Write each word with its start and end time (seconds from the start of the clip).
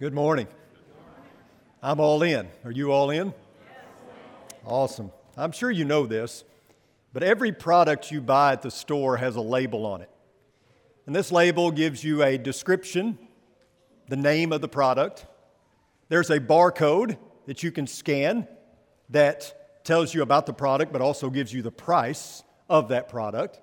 Good 0.00 0.12
morning. 0.12 0.48
I'm 1.80 2.00
all 2.00 2.24
in. 2.24 2.48
Are 2.64 2.72
you 2.72 2.90
all 2.90 3.10
in? 3.10 3.32
Awesome. 4.66 5.12
I'm 5.36 5.52
sure 5.52 5.70
you 5.70 5.84
know 5.84 6.04
this, 6.04 6.42
but 7.12 7.22
every 7.22 7.52
product 7.52 8.10
you 8.10 8.20
buy 8.20 8.54
at 8.54 8.62
the 8.62 8.72
store 8.72 9.18
has 9.18 9.36
a 9.36 9.40
label 9.40 9.86
on 9.86 10.00
it. 10.00 10.10
And 11.06 11.14
this 11.14 11.30
label 11.30 11.70
gives 11.70 12.02
you 12.02 12.24
a 12.24 12.36
description, 12.36 13.16
the 14.08 14.16
name 14.16 14.52
of 14.52 14.60
the 14.60 14.68
product. 14.68 15.26
There's 16.08 16.28
a 16.28 16.40
barcode 16.40 17.16
that 17.46 17.62
you 17.62 17.70
can 17.70 17.86
scan 17.86 18.48
that 19.10 19.84
tells 19.84 20.12
you 20.12 20.22
about 20.22 20.46
the 20.46 20.54
product, 20.54 20.92
but 20.92 21.02
also 21.02 21.30
gives 21.30 21.52
you 21.52 21.62
the 21.62 21.70
price 21.70 22.42
of 22.68 22.88
that 22.88 23.08
product. 23.08 23.60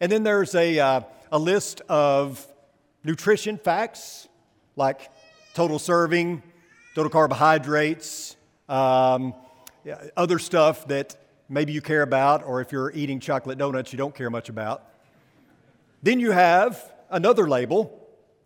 And 0.00 0.10
then 0.10 0.22
there's 0.22 0.54
a, 0.54 0.78
uh, 0.78 1.00
a 1.30 1.38
list 1.38 1.82
of 1.90 2.46
nutrition 3.04 3.58
facts 3.58 4.28
like 4.76 5.10
total 5.54 5.78
serving, 5.78 6.42
total 6.94 7.10
carbohydrates, 7.10 8.36
um, 8.68 9.34
other 10.16 10.38
stuff 10.38 10.86
that 10.88 11.16
maybe 11.48 11.72
you 11.72 11.82
care 11.82 12.02
about, 12.02 12.44
or 12.44 12.60
if 12.60 12.72
you're 12.72 12.90
eating 12.92 13.20
chocolate 13.20 13.58
donuts, 13.58 13.92
you 13.92 13.96
don't 13.96 14.14
care 14.14 14.30
much 14.30 14.48
about. 14.48 14.84
Then 16.02 16.20
you 16.20 16.30
have 16.30 16.92
another 17.10 17.48
label, 17.48 17.98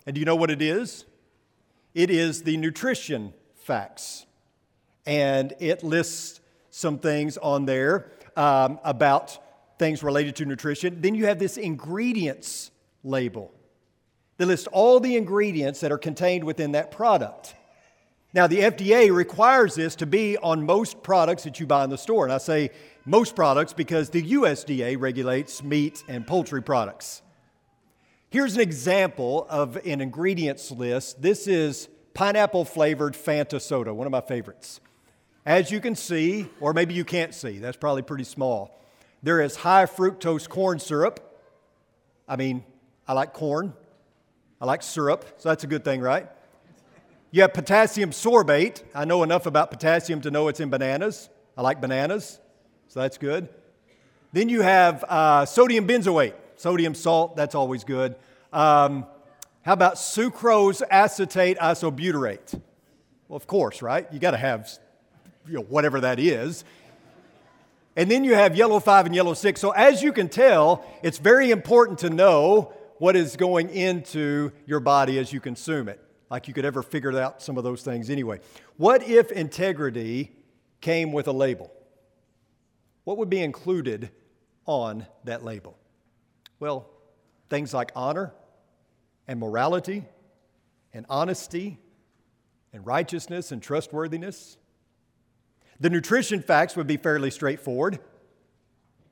and 0.07 0.15
do 0.15 0.21
you 0.21 0.25
know 0.25 0.37
what 0.37 0.51
it 0.51 0.61
is? 0.61 1.05
It 1.95 2.11
is 2.11 2.43
the 2.43 2.57
nutrition 2.57 3.33
facts. 3.55 4.27
And 5.07 5.55
it 5.61 5.83
lists 5.83 6.41
some 6.71 6.99
things 6.99 7.39
on 7.39 7.65
there 7.65 8.11
um, 8.37 8.81
about 8.85 9.39
things 9.79 10.03
related 10.03 10.37
to 10.37 10.45
nutrition. 10.45 11.01
Then 11.01 11.15
you 11.15 11.27
have 11.27 11.39
this 11.39 11.57
ingredients 11.57 12.71
label. 13.05 13.53
They 14.39 14.45
list 14.45 14.69
all 14.69 15.01
the 15.01 15.17
ingredients 15.17 15.81
that 15.81 15.93
are 15.93 15.99
contained 15.99 16.45
within 16.45 16.73
that 16.73 16.91
product. 16.91 17.55
Now, 18.35 18.47
the 18.47 18.59
FDA 18.59 19.15
requires 19.15 19.75
this 19.75 19.97
to 19.97 20.07
be 20.07 20.37
on 20.37 20.67
most 20.67 21.03
products 21.03 21.45
that 21.45 21.59
you 21.59 21.67
buy 21.67 21.85
in 21.85 21.91
the 21.91 21.97
store. 21.97 22.25
And 22.25 22.33
I 22.33 22.39
say 22.39 22.71
most 23.07 23.35
products 23.35 23.73
because 23.73 24.11
the 24.11 24.23
USDA 24.33 25.01
regulates 25.01 25.63
meat 25.63 26.05
and 26.07 26.27
poultry 26.27 26.63
products. 26.63 27.23
Here's 28.29 28.55
an 28.55 28.61
example 28.61 29.47
of 29.49 29.77
an 29.87 30.03
ingredients 30.03 30.71
list. 30.71 31.23
This 31.23 31.47
is 31.47 31.89
pineapple 32.13 32.65
flavored 32.67 33.15
Fanta 33.15 33.61
soda, 33.61 33.95
one 33.95 34.07
of 34.07 34.11
my 34.11 34.21
favorites. 34.21 34.81
As 35.47 35.71
you 35.71 35.81
can 35.81 35.95
see, 35.95 36.49
or 36.61 36.75
maybe 36.75 36.93
you 36.93 37.05
can't 37.05 37.33
see, 37.33 37.59
that's 37.59 37.77
probably 37.77 38.03
pretty 38.03 38.25
small, 38.25 38.83
there 39.23 39.41
is 39.41 39.57
high 39.57 39.87
fructose 39.87 40.49
corn 40.49 40.79
syrup. 40.79 41.41
I 42.29 42.37
mean, 42.37 42.65
I 43.07 43.13
like 43.13 43.33
corn. 43.33 43.73
I 44.67 44.69
like 44.69 44.83
syrup, 44.83 45.25
so 45.39 45.49
that's 45.49 45.63
a 45.63 45.69
good 45.69 45.85
thing, 45.85 46.01
right? 46.01 46.27
You 47.31 47.43
have 47.43 47.55
potassium 47.55 48.11
sorbate. 48.11 48.83
I 48.97 49.05
know 49.05 49.23
enough 49.23 49.47
about 49.47 49.71
potassium 49.71 50.21
to 50.23 50.31
know 50.33 50.49
it's 50.49 50.59
in 50.59 50.71
bananas. 50.71 51.29
I 51.57 51.63
like 51.63 51.81
bananas, 51.81 52.41
so 52.89 52.99
that's 52.99 53.17
good. 53.17 53.49
Then 54.33 54.49
you 54.49 54.63
have 54.63 55.05
uh, 55.05 55.47
sodium 55.47 55.87
benzoate, 55.87 56.35
sodium 56.57 56.97
salt, 56.97 57.37
that's 57.37 57.55
always 57.55 57.85
good. 57.85 58.17
Um, 58.53 59.07
how 59.63 59.75
about 59.75 59.95
sucrose 59.95 60.83
acetate 60.91 61.59
isobutyrate? 61.59 62.61
Well, 63.29 63.37
of 63.37 63.47
course, 63.47 63.83
right? 63.83 64.13
You 64.13 64.19
got 64.19 64.33
to 64.33 64.37
have 64.37 64.69
you 65.47 65.55
know, 65.55 65.63
whatever 65.63 66.01
that 66.01 66.19
is. 66.19 66.65
And 67.95 68.11
then 68.11 68.25
you 68.25 68.35
have 68.35 68.57
yellow 68.57 68.81
5 68.81 69.07
and 69.07 69.15
yellow 69.15 69.35
6. 69.35 69.61
So, 69.61 69.71
as 69.71 70.03
you 70.03 70.13
can 70.13 70.29
tell, 70.29 70.85
it's 71.05 71.19
very 71.19 71.53
important 71.53 72.01
to 72.01 72.11
know 72.11 72.73
what 72.99 73.17
is 73.17 73.37
going 73.37 73.71
into 73.71 74.53
your 74.67 74.81
body 74.81 75.19
as 75.19 75.33
you 75.33 75.41
consume 75.41 75.89
it. 75.89 76.01
Like 76.31 76.49
you 76.49 76.55
could 76.55 76.65
ever 76.65 76.83
figure 76.83 77.17
out 77.19 77.43
some 77.43 77.57
of 77.57 77.65
those 77.65 77.83
things 77.83 78.11
anyway. 78.11 78.41
What 78.77 79.03
if 79.03 79.31
integrity 79.31 80.33
came 80.81 81.13
with 81.13 81.29
a 81.29 81.33
label? 81.33 81.73
What 83.05 83.19
would 83.19 83.31
be 83.31 83.41
included 83.41 84.11
on 84.65 85.07
that 85.25 85.45
label? 85.45 85.79
Well, 86.59 86.91
things 87.49 87.73
like 87.73 87.93
honor 87.95 88.35
and 89.29 89.39
morality 89.39 90.05
and 90.93 91.07
honesty 91.09 91.79
and 92.73 92.85
righteousness 92.85 93.53
and 93.53 93.63
trustworthiness. 93.63 94.57
The 95.79 95.91
nutrition 95.91 96.43
facts 96.43 96.75
would 96.75 96.87
be 96.87 96.97
fairly 96.97 97.31
straightforward. 97.31 98.01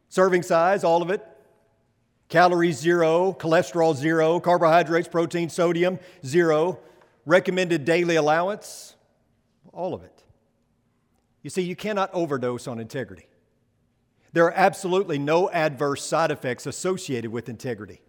Serving 0.08 0.42
size, 0.42 0.82
all 0.82 1.02
of 1.02 1.10
it, 1.10 1.24
Calories 2.28 2.78
zero, 2.78 3.32
cholesterol 3.32 3.94
zero, 3.94 4.40
carbohydrates, 4.40 5.08
protein, 5.08 5.48
sodium 5.48 5.98
zero, 6.24 6.80
recommended 7.26 7.84
daily 7.84 8.16
allowance, 8.16 8.96
all 9.72 9.94
of 9.94 10.02
it. 10.02 10.22
You 11.42 11.50
see, 11.50 11.62
you 11.62 11.76
cannot 11.76 12.12
overdose 12.12 12.66
on 12.66 12.78
integrity. 12.78 13.26
There 14.32 14.46
are 14.46 14.54
absolutely 14.56 15.18
no 15.18 15.50
adverse 15.50 16.04
side 16.04 16.30
effects 16.30 16.66
associated 16.66 17.30
with 17.30 17.48
integrity. 17.48 18.00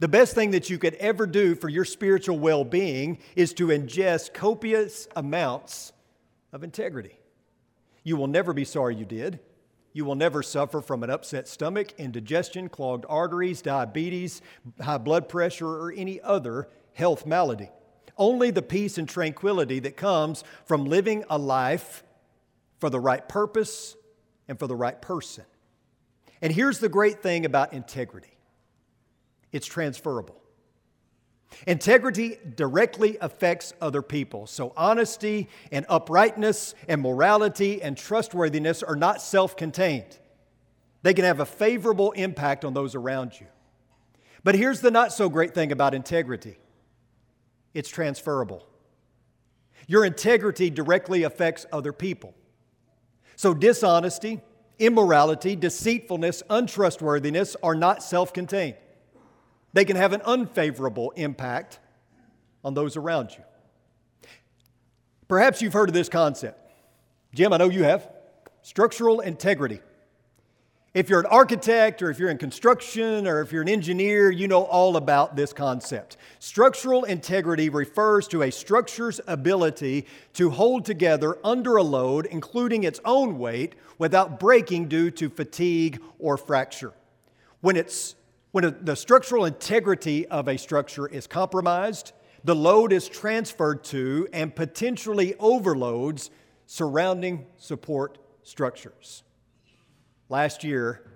The 0.00 0.08
best 0.08 0.34
thing 0.34 0.50
that 0.50 0.68
you 0.70 0.78
could 0.78 0.94
ever 0.94 1.26
do 1.26 1.54
for 1.54 1.68
your 1.68 1.84
spiritual 1.84 2.38
well 2.38 2.64
being 2.64 3.18
is 3.34 3.52
to 3.54 3.68
ingest 3.68 4.34
copious 4.34 5.08
amounts 5.16 5.92
of 6.52 6.62
integrity. 6.62 7.18
You 8.04 8.16
will 8.16 8.26
never 8.26 8.52
be 8.52 8.64
sorry 8.64 8.94
you 8.94 9.04
did. 9.04 9.40
You 9.92 10.04
will 10.04 10.14
never 10.14 10.42
suffer 10.42 10.80
from 10.80 11.02
an 11.02 11.10
upset 11.10 11.48
stomach, 11.48 11.92
indigestion, 11.98 12.68
clogged 12.68 13.06
arteries, 13.08 13.62
diabetes, 13.62 14.42
high 14.80 14.98
blood 14.98 15.28
pressure, 15.28 15.68
or 15.68 15.92
any 15.92 16.20
other 16.20 16.68
health 16.92 17.26
malady. 17.26 17.70
Only 18.16 18.50
the 18.50 18.62
peace 18.62 18.98
and 18.98 19.08
tranquility 19.08 19.78
that 19.80 19.96
comes 19.96 20.44
from 20.64 20.84
living 20.84 21.24
a 21.30 21.38
life 21.38 22.02
for 22.78 22.90
the 22.90 23.00
right 23.00 23.26
purpose 23.28 23.96
and 24.48 24.58
for 24.58 24.66
the 24.66 24.76
right 24.76 25.00
person. 25.00 25.44
And 26.40 26.52
here's 26.52 26.78
the 26.78 26.88
great 26.88 27.22
thing 27.22 27.44
about 27.44 27.72
integrity 27.72 28.36
it's 29.52 29.66
transferable. 29.66 30.40
Integrity 31.66 32.38
directly 32.56 33.16
affects 33.20 33.72
other 33.80 34.02
people. 34.02 34.46
So, 34.46 34.72
honesty 34.76 35.48
and 35.72 35.86
uprightness 35.88 36.74
and 36.88 37.00
morality 37.00 37.82
and 37.82 37.96
trustworthiness 37.96 38.82
are 38.82 38.96
not 38.96 39.22
self 39.22 39.56
contained. 39.56 40.18
They 41.02 41.14
can 41.14 41.24
have 41.24 41.40
a 41.40 41.46
favorable 41.46 42.12
impact 42.12 42.64
on 42.64 42.74
those 42.74 42.94
around 42.94 43.40
you. 43.40 43.46
But 44.44 44.54
here's 44.54 44.80
the 44.80 44.90
not 44.90 45.12
so 45.12 45.28
great 45.28 45.54
thing 45.54 45.72
about 45.72 45.94
integrity 45.94 46.58
it's 47.74 47.88
transferable. 47.88 48.66
Your 49.86 50.04
integrity 50.04 50.68
directly 50.68 51.22
affects 51.22 51.64
other 51.72 51.92
people. 51.92 52.34
So, 53.36 53.54
dishonesty, 53.54 54.40
immorality, 54.78 55.56
deceitfulness, 55.56 56.42
untrustworthiness 56.50 57.56
are 57.62 57.74
not 57.74 58.02
self 58.02 58.32
contained. 58.32 58.76
They 59.72 59.84
can 59.84 59.96
have 59.96 60.12
an 60.12 60.22
unfavorable 60.22 61.12
impact 61.12 61.78
on 62.64 62.74
those 62.74 62.96
around 62.96 63.30
you. 63.36 63.44
Perhaps 65.28 65.60
you've 65.60 65.74
heard 65.74 65.90
of 65.90 65.94
this 65.94 66.08
concept. 66.08 66.58
Jim, 67.34 67.52
I 67.52 67.58
know 67.58 67.68
you 67.68 67.84
have. 67.84 68.08
Structural 68.62 69.20
integrity. 69.20 69.80
If 70.94 71.10
you're 71.10 71.20
an 71.20 71.26
architect 71.26 72.02
or 72.02 72.10
if 72.10 72.18
you're 72.18 72.30
in 72.30 72.38
construction 72.38 73.26
or 73.26 73.42
if 73.42 73.52
you're 73.52 73.62
an 73.62 73.68
engineer, 73.68 74.30
you 74.30 74.48
know 74.48 74.62
all 74.62 74.96
about 74.96 75.36
this 75.36 75.52
concept. 75.52 76.16
Structural 76.38 77.04
integrity 77.04 77.68
refers 77.68 78.26
to 78.28 78.42
a 78.42 78.50
structure's 78.50 79.20
ability 79.26 80.06
to 80.32 80.48
hold 80.50 80.86
together 80.86 81.38
under 81.44 81.76
a 81.76 81.82
load, 81.82 82.24
including 82.26 82.84
its 82.84 83.00
own 83.04 83.38
weight, 83.38 83.74
without 83.98 84.40
breaking 84.40 84.88
due 84.88 85.10
to 85.10 85.28
fatigue 85.28 86.00
or 86.18 86.38
fracture. 86.38 86.94
When 87.60 87.76
it's 87.76 88.14
when 88.50 88.76
the 88.82 88.96
structural 88.96 89.44
integrity 89.44 90.26
of 90.26 90.48
a 90.48 90.56
structure 90.56 91.06
is 91.06 91.26
compromised, 91.26 92.12
the 92.44 92.54
load 92.54 92.92
is 92.92 93.08
transferred 93.08 93.84
to 93.84 94.28
and 94.32 94.54
potentially 94.54 95.34
overloads 95.38 96.30
surrounding 96.66 97.46
support 97.56 98.18
structures. 98.42 99.22
Last 100.28 100.64
year, 100.64 101.10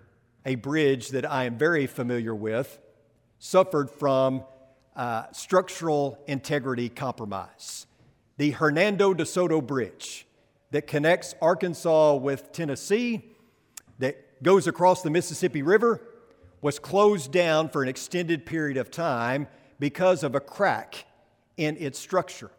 a 0.45 0.57
bridge 0.57 1.11
that 1.11 1.31
I 1.31 1.45
am 1.45 1.57
very 1.57 1.87
familiar 1.87 2.35
with 2.35 2.79
suffered 3.39 3.91
from 3.91 4.45
uh, 4.97 5.25
structural 5.33 6.19
integrity 6.27 6.89
compromise. 6.89 7.87
The 8.37 8.51
Hernando 8.51 9.15
de 9.15 9.25
Soto 9.25 9.61
Bridge 9.61 10.27
that 10.71 10.87
connects 10.87 11.35
Arkansas 11.41 12.15
with 12.15 12.53
Tennessee, 12.53 13.23
that 13.99 14.43
goes 14.43 14.67
across 14.67 15.03
the 15.03 15.11
Mississippi 15.11 15.63
River, 15.63 16.01
was 16.63 16.79
closed 16.79 17.31
down 17.31 17.69
for 17.69 17.83
an 17.83 17.89
extended 17.89 18.47
period 18.47 18.79
of 18.79 18.91
time 18.91 19.47
because 19.79 20.23
of 20.23 20.35
a 20.35 20.41
crack 20.41 21.05
in 21.57 21.77
its 21.77 21.99
structure. 21.99 22.51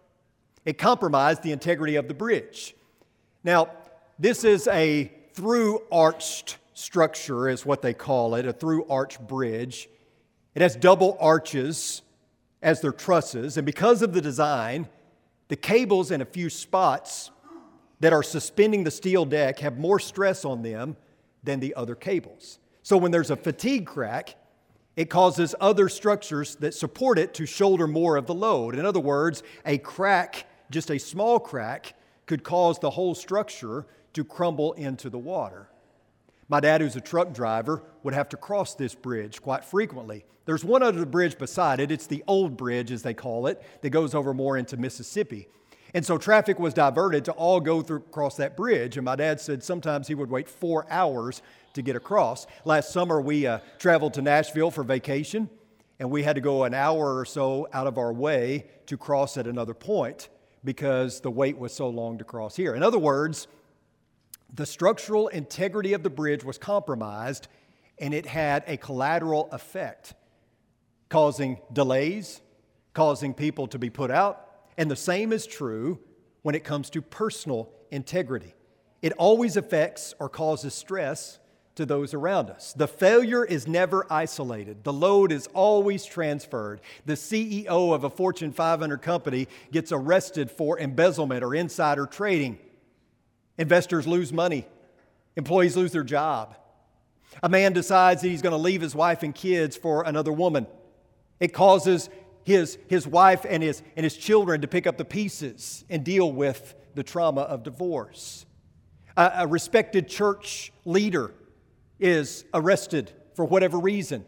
It 0.66 0.78
compromised 0.78 1.42
the 1.42 1.52
integrity 1.52 1.96
of 1.96 2.08
the 2.08 2.14
bridge. 2.14 2.76
Now, 3.44 3.70
this 4.20 4.44
is 4.44 4.68
a 4.68 5.12
through 5.34 5.82
arched 5.92 6.58
structure, 6.74 7.50
is 7.50 7.66
what 7.66 7.82
they 7.82 7.94
call 7.94 8.36
it, 8.36 8.46
a 8.46 8.54
through 8.54 8.86
arch 8.88 9.20
bridge. 9.20 9.90
It 10.54 10.62
has 10.62 10.76
double 10.76 11.18
arches 11.20 12.02
as 12.62 12.82
their 12.82 12.92
trusses, 12.92 13.58
and 13.58 13.66
because 13.66 14.02
of 14.02 14.14
the 14.14 14.22
design, 14.22 14.88
The 15.54 15.58
cables 15.58 16.10
in 16.12 16.22
a 16.22 16.26
few 16.26 16.50
spots 16.50 17.30
that 18.00 18.14
are 18.14 18.24
suspending 18.24 18.84
the 18.84 18.92
steel 18.92 19.26
deck 19.26 19.60
have 19.60 19.78
more 19.78 20.00
stress 20.00 20.46
on 20.46 20.64
them 20.64 20.98
than 21.44 21.60
the 21.60 21.76
other 21.76 21.94
cables. 21.94 22.60
So 22.83 22.97
when 22.97 23.12
there's 23.12 23.31
a 23.31 23.35
fatigue 23.35 23.85
crack, 23.85 24.35
it 24.95 25.09
causes 25.09 25.56
other 25.59 25.89
structures 25.89 26.56
that 26.57 26.74
support 26.74 27.18
it 27.18 27.33
to 27.35 27.45
shoulder 27.45 27.88
more 27.88 28.18
of 28.18 28.27
the 28.27 28.35
load. 28.35 28.75
In 28.75 28.85
other 28.85 29.00
words, 29.00 29.41
a 29.65 29.77
crack, 29.80 30.45
just 30.69 30.91
a 30.91 31.00
small 31.00 31.39
crack, 31.39 31.95
could 32.25 32.44
cause 32.44 32.77
the 32.80 32.91
whole 32.91 33.15
structure 33.15 33.88
to 34.13 34.24
crumble 34.24 34.74
into 34.74 35.09
the 35.09 35.18
water. 35.18 35.69
My 36.47 36.59
dad, 36.59 36.81
who's 36.81 36.95
a 36.95 37.01
truck 37.01 37.33
driver, 37.33 37.81
would 38.03 38.13
have 38.13 38.30
to 38.30 38.38
cross 38.38 38.75
this 38.75 38.94
bridge 38.94 39.41
quite 39.41 39.65
frequently. 39.65 40.25
There's 40.45 40.65
one 40.65 40.83
other 40.83 41.06
bridge 41.06 41.38
beside 41.38 41.80
it. 41.80 41.89
It's 41.89 42.06
the 42.06 42.24
old 42.27 42.57
bridge, 42.57 42.91
as 42.91 43.01
they 43.01 43.13
call 43.13 43.47
it, 43.47 43.63
that 43.81 43.89
goes 43.89 44.13
over 44.13 44.33
more 44.33 44.57
into 44.57 44.77
Mississippi. 44.77 45.47
And 45.94 46.06
so 46.06 46.18
traffic 46.18 46.59
was 46.59 46.74
diverted 46.74 47.25
to 47.25 47.31
all 47.33 47.59
go 47.59 47.81
through 47.81 47.97
across 47.97 48.35
that 48.38 48.57
bridge. 48.57 48.97
And 48.97 49.06
my 49.06 49.15
dad 49.15 49.39
said 49.39 49.63
sometimes 49.63 50.07
he 50.07 50.15
would 50.15 50.30
wait 50.30 50.50
four 50.50 50.85
hours 50.89 51.41
to 51.74 51.81
get 51.81 51.96
across. 51.96 52.48
Last 52.66 52.92
summer, 52.92 53.20
we 53.20 53.48
uh, 53.48 53.60
traveled 53.80 54.14
to 54.16 54.22
Nashville 54.22 54.72
for 54.72 54.84
vacation, 54.84 55.50
and 56.00 56.10
we 56.10 56.24
had 56.24 56.36
to 56.36 56.42
go 56.42 56.64
an 56.64 56.74
hour 56.74 57.18
or 57.18 57.25
so 57.25 57.68
out 57.74 57.88
of 57.88 57.98
our 57.98 58.14
way 58.14 58.66
to 58.88 58.98
cross 58.98 59.38
at 59.38 59.48
another 59.48 59.74
point 59.74 60.30
because 60.64 61.22
the 61.22 61.31
wait 61.31 61.58
was 61.58 61.74
so 61.74 61.90
long 61.90 62.18
to 62.18 62.24
cross 62.24 62.56
here. 62.56 62.74
In 62.74 62.84
other 62.84 63.00
words, 63.00 63.48
the 64.54 64.66
structural 64.66 65.28
integrity 65.30 65.94
of 65.94 66.04
the 66.04 66.10
bridge 66.10 66.44
was 66.44 66.58
compromised 66.58 67.48
and 68.00 68.14
it 68.14 68.26
had 68.26 68.64
a 68.68 68.78
collateral 68.78 69.50
effect, 69.52 70.14
causing 71.10 71.60
delays, 71.72 72.42
causing 72.94 73.34
people 73.34 73.68
to 73.68 73.80
be 73.80 73.90
put 73.90 74.12
out. 74.12 74.48
And 74.78 74.90
the 74.90 74.96
same 74.96 75.31
is 75.31 75.46
true 75.46 76.00
when 76.42 76.56
it 76.56 76.64
comes 76.64 76.90
to 76.92 77.02
personal 77.02 77.72
integrity. 77.92 78.54
It 79.02 79.14
always 79.14 79.58
affects 79.58 80.14
or 80.19 80.30
causes 80.30 80.74
stress 80.74 81.40
to 81.75 81.86
those 81.86 82.14
around 82.14 82.50
us. 82.50 82.74
The 82.74 82.88
failure 82.88 83.44
is 83.44 83.68
never 83.68 84.06
isolated. 84.12 84.84
The 84.84 84.94
load 84.94 85.31
is 85.31 85.48
always 85.54 86.06
transferred. 86.06 86.81
The 87.06 87.14
CEO 87.14 87.94
of 87.94 88.04
a 88.04 88.10
Fortune 88.10 88.52
500 88.52 89.02
company 89.02 89.48
gets 89.72 89.92
arrested 89.92 90.52
for 90.52 90.80
embezzlement 90.80 91.44
or 91.44 91.56
insider 91.56 92.06
trading. 92.06 92.60
Investors 93.58 94.06
lose 94.06 94.31
money. 94.31 94.68
Employees 95.36 95.75
lose 95.75 95.92
their 95.92 96.04
job. 96.04 96.56
A 97.42 97.50
man 97.50 97.74
decides 97.74 98.22
that 98.22 98.28
he's 98.28 98.44
going 98.44 98.52
to 98.52 98.58
leave 98.58 98.81
his 98.81 98.94
wife 98.94 99.24
and 99.24 99.34
kids 99.34 99.76
for 99.76 100.04
another 100.04 100.31
woman. 100.31 100.68
It 101.40 101.54
causes 101.54 102.10
his, 102.44 102.78
his 102.88 103.08
wife 103.08 103.46
and 103.50 103.64
his, 103.64 103.81
and 103.96 104.04
his 104.04 104.16
children 104.16 104.62
to 104.62 104.68
pick 104.68 104.86
up 104.86 104.98
the 104.98 105.06
pieces 105.06 105.84
and 105.90 106.04
deal 106.04 106.31
with 106.31 106.76
the 106.94 107.04
trauma 107.04 107.42
of 107.42 107.64
divorce. 107.64 108.46
A, 109.18 109.31
a 109.38 109.48
respected 109.48 110.08
church 110.08 110.72
leader 110.86 111.31
is 112.00 112.45
arrested 112.54 113.12
for 113.36 113.45
whatever 113.45 113.78
reason. 113.80 114.25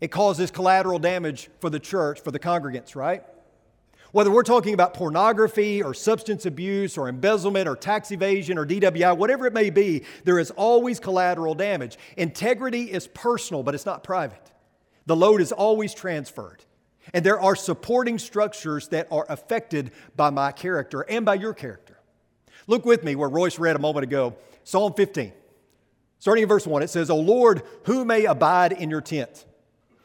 It 0.00 0.08
causes 0.08 0.50
collateral 0.50 0.98
damage 0.98 1.50
for 1.60 1.70
the 1.70 1.80
church, 1.80 2.20
for 2.20 2.30
the 2.30 2.38
congregants, 2.38 2.94
right? 2.96 3.22
Whether 4.12 4.30
we're 4.30 4.42
talking 4.42 4.74
about 4.74 4.94
pornography 4.94 5.82
or 5.82 5.94
substance 5.94 6.44
abuse 6.44 6.98
or 6.98 7.08
embezzlement 7.08 7.68
or 7.68 7.76
tax 7.76 8.10
evasion 8.10 8.58
or 8.58 8.66
DWI, 8.66 9.16
whatever 9.16 9.46
it 9.46 9.52
may 9.52 9.70
be, 9.70 10.04
there 10.24 10.40
is 10.40 10.50
always 10.52 10.98
collateral 10.98 11.54
damage. 11.54 11.96
Integrity 12.16 12.90
is 12.90 13.06
personal, 13.06 13.62
but 13.62 13.74
it's 13.74 13.86
not 13.86 14.02
private. 14.02 14.50
The 15.06 15.14
load 15.14 15.40
is 15.40 15.52
always 15.52 15.94
transferred. 15.94 16.64
And 17.14 17.24
there 17.24 17.40
are 17.40 17.54
supporting 17.54 18.18
structures 18.18 18.88
that 18.88 19.06
are 19.10 19.26
affected 19.28 19.92
by 20.16 20.30
my 20.30 20.50
character 20.52 21.02
and 21.02 21.24
by 21.24 21.34
your 21.34 21.54
character. 21.54 21.98
Look 22.66 22.84
with 22.84 23.04
me 23.04 23.14
where 23.14 23.28
Royce 23.28 23.58
read 23.58 23.76
a 23.76 23.80
moment 23.80 24.04
ago, 24.04 24.36
Psalm 24.64 24.92
15. 24.94 25.32
Starting 26.20 26.42
in 26.42 26.48
verse 26.48 26.66
1, 26.66 26.82
it 26.82 26.90
says, 26.90 27.10
O 27.10 27.16
Lord, 27.16 27.62
who 27.84 28.04
may 28.04 28.26
abide 28.26 28.72
in 28.72 28.90
your 28.90 29.00
tent? 29.00 29.46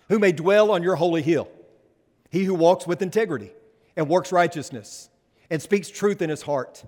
Who 0.09 0.17
may 0.17 0.31
dwell 0.31 0.71
on 0.71 0.81
your 0.81 0.95
holy 0.95 1.21
hill? 1.21 1.49
He 2.31 2.45
who 2.45 2.55
walks 2.55 2.87
with 2.87 3.01
integrity 3.01 3.51
and 3.95 4.09
works 4.09 4.31
righteousness 4.31 5.09
and 5.49 5.61
speaks 5.61 5.89
truth 5.89 6.21
in 6.21 6.29
his 6.29 6.41
heart. 6.41 6.85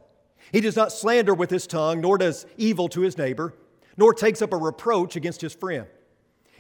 He 0.52 0.62
does 0.62 0.78
not 0.78 0.94
slander 0.94 1.34
with 1.34 1.50
his 1.50 1.68
tongue, 1.68 2.00
nor 2.00 2.18
does 2.18 2.46
evil 2.56 2.88
to 2.90 3.02
his 3.02 3.18
neighbor, 3.18 3.54
nor 3.98 4.14
takes 4.14 4.42
up 4.42 4.54
a 4.54 4.58
reproach 4.58 5.18
against 5.18 5.42
his 5.42 5.54
friend. 5.54 5.88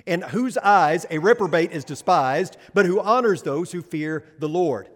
In 0.06 0.22
whose 0.22 0.58
eyes 0.58 1.06
a 1.10 1.20
reprobate 1.20 1.72
is 1.72 1.86
despised, 1.86 2.58
but 2.74 2.86
who 2.86 3.00
honors 3.00 3.44
those 3.44 3.72
who 3.72 3.82
fear 3.82 4.26
the 4.40 4.50
Lord. 4.50 4.90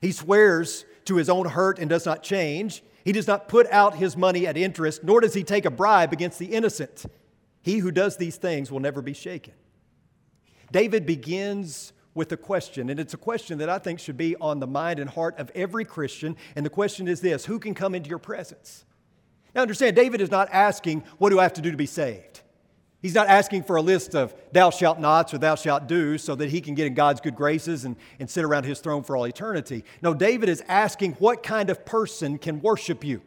He 0.00 0.12
swears 0.12 0.84
to 1.06 1.16
his 1.16 1.28
own 1.28 1.46
hurt 1.46 1.78
and 1.78 1.88
does 1.88 2.06
not 2.06 2.22
change. 2.22 2.82
He 3.06 3.12
does 3.12 3.28
not 3.28 3.46
put 3.46 3.70
out 3.70 3.94
his 3.94 4.16
money 4.16 4.48
at 4.48 4.56
interest, 4.56 5.04
nor 5.04 5.20
does 5.20 5.32
he 5.32 5.44
take 5.44 5.64
a 5.64 5.70
bribe 5.70 6.12
against 6.12 6.40
the 6.40 6.46
innocent. 6.46 7.06
He 7.62 7.78
who 7.78 7.92
does 7.92 8.16
these 8.16 8.34
things 8.34 8.72
will 8.72 8.80
never 8.80 9.00
be 9.00 9.12
shaken. 9.12 9.54
David 10.72 11.06
begins 11.06 11.92
with 12.14 12.32
a 12.32 12.36
question, 12.36 12.90
and 12.90 12.98
it's 12.98 13.14
a 13.14 13.16
question 13.16 13.58
that 13.58 13.68
I 13.68 13.78
think 13.78 14.00
should 14.00 14.16
be 14.16 14.34
on 14.40 14.58
the 14.58 14.66
mind 14.66 14.98
and 14.98 15.08
heart 15.08 15.38
of 15.38 15.52
every 15.54 15.84
Christian. 15.84 16.36
And 16.56 16.66
the 16.66 16.70
question 16.70 17.06
is 17.06 17.20
this 17.20 17.44
Who 17.44 17.60
can 17.60 17.74
come 17.74 17.94
into 17.94 18.10
your 18.10 18.18
presence? 18.18 18.84
Now, 19.54 19.62
understand, 19.62 19.94
David 19.94 20.20
is 20.20 20.32
not 20.32 20.48
asking, 20.50 21.04
What 21.18 21.30
do 21.30 21.38
I 21.38 21.44
have 21.44 21.52
to 21.52 21.62
do 21.62 21.70
to 21.70 21.76
be 21.76 21.86
saved? 21.86 22.40
He's 23.06 23.14
not 23.14 23.28
asking 23.28 23.62
for 23.62 23.76
a 23.76 23.82
list 23.82 24.16
of 24.16 24.34
thou 24.50 24.70
shalt 24.70 24.98
nots 24.98 25.32
or 25.32 25.38
thou 25.38 25.54
shalt 25.54 25.86
do 25.86 26.18
so 26.18 26.34
that 26.34 26.50
he 26.50 26.60
can 26.60 26.74
get 26.74 26.88
in 26.88 26.94
God's 26.94 27.20
good 27.20 27.36
graces 27.36 27.84
and, 27.84 27.94
and 28.18 28.28
sit 28.28 28.44
around 28.44 28.64
his 28.64 28.80
throne 28.80 29.04
for 29.04 29.16
all 29.16 29.28
eternity. 29.28 29.84
No, 30.02 30.12
David 30.12 30.48
is 30.48 30.60
asking 30.66 31.12
what 31.20 31.44
kind 31.44 31.70
of 31.70 31.86
person 31.86 32.36
can 32.36 32.60
worship 32.60 33.04
you? 33.04 33.22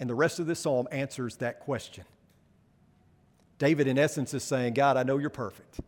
And 0.00 0.08
the 0.08 0.14
rest 0.14 0.40
of 0.40 0.46
this 0.46 0.60
psalm 0.60 0.88
answers 0.90 1.36
that 1.36 1.60
question. 1.60 2.04
David, 3.58 3.88
in 3.88 3.98
essence, 3.98 4.32
is 4.32 4.42
saying, 4.42 4.72
God, 4.72 4.96
I 4.96 5.02
know 5.02 5.18
you're 5.18 5.28
perfect. 5.28 5.78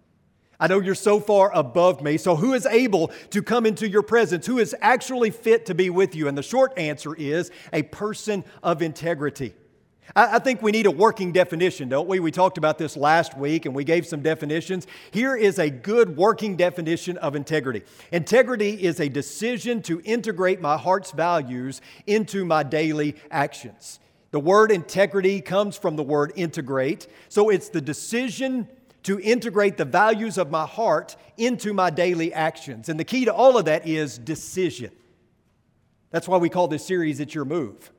I 0.61 0.67
know 0.67 0.79
you're 0.79 0.95
so 0.95 1.21
far 1.21 1.51
above 1.55 2.03
me. 2.03 2.19
So, 2.19 2.37
who 2.37 2.53
is 2.53 2.67
able 2.67 3.09
to 3.31 3.41
come 3.41 3.65
into 3.65 3.89
your 3.89 4.03
presence? 4.03 4.45
Who 4.45 4.59
is 4.59 4.77
actually 4.83 5.31
fit 5.31 5.65
to 5.65 5.75
be 5.75 5.89
with 5.89 6.15
you? 6.15 6.29
And 6.29 6.37
the 6.37 6.43
short 6.43 6.79
answer 6.79 7.15
is 7.15 7.51
a 7.73 7.85
person 7.85 8.45
of 8.63 8.83
integrity. 8.83 9.55
I, 10.17 10.39
think 10.39 10.63
we 10.63 10.73
need 10.73 10.87
a 10.87 10.91
working 10.91 11.33
definition, 11.33 11.89
don't 11.89 12.09
we? 12.09 12.19
We 12.19 12.31
talked 12.31 12.59
about 12.59 12.79
this 12.79 12.97
last 12.97 13.37
week 13.37 13.67
and 13.67 13.75
we 13.75 13.85
gave 13.85 14.07
some 14.07 14.23
definitions. 14.23 14.87
Here 15.11 15.37
is 15.37 15.59
a 15.59 15.71
good 15.71 16.17
working 16.17 16.57
definition 16.57 17.19
of 17.19 17.37
integrity 17.37 17.83
integrity 18.11 18.83
is 18.83 19.01
a 19.01 19.09
decision 19.09 19.83
to 19.83 20.01
integrate 20.05 20.61
my 20.61 20.77
heart's 20.77 21.11
values 21.11 21.81
into 22.07 22.45
my 22.45 22.63
daily 22.63 23.17
actions. 23.31 24.01
The 24.31 24.41
word 24.41 24.71
integrity 24.71 25.41
comes 25.41 25.77
from 25.77 25.97
the 25.97 26.03
word 26.03 26.33
integrate. 26.37 27.07
So 27.29 27.49
it's 27.49 27.69
the 27.69 27.81
decision 27.81 28.69
to 29.05 29.19
integrate 29.21 29.77
the 29.77 29.85
values 29.85 30.39
of 30.39 30.51
my 30.51 30.67
heart 30.67 31.17
into 31.37 31.73
my 31.73 31.91
daily 31.91 32.33
actions. 32.33 32.89
And 32.89 33.01
the 33.01 33.05
key 33.05 33.25
to 33.25 33.33
all 33.33 33.57
of 33.57 33.65
that 33.67 33.87
is 33.87 34.19
decision. 34.19 34.91
That's 36.11 36.29
why 36.29 36.39
we 36.39 36.49
call 36.49 36.69
this 36.69 36.85
series 36.85 37.21
It's 37.21 37.35
Your 37.35 37.45
Move, 37.45 37.91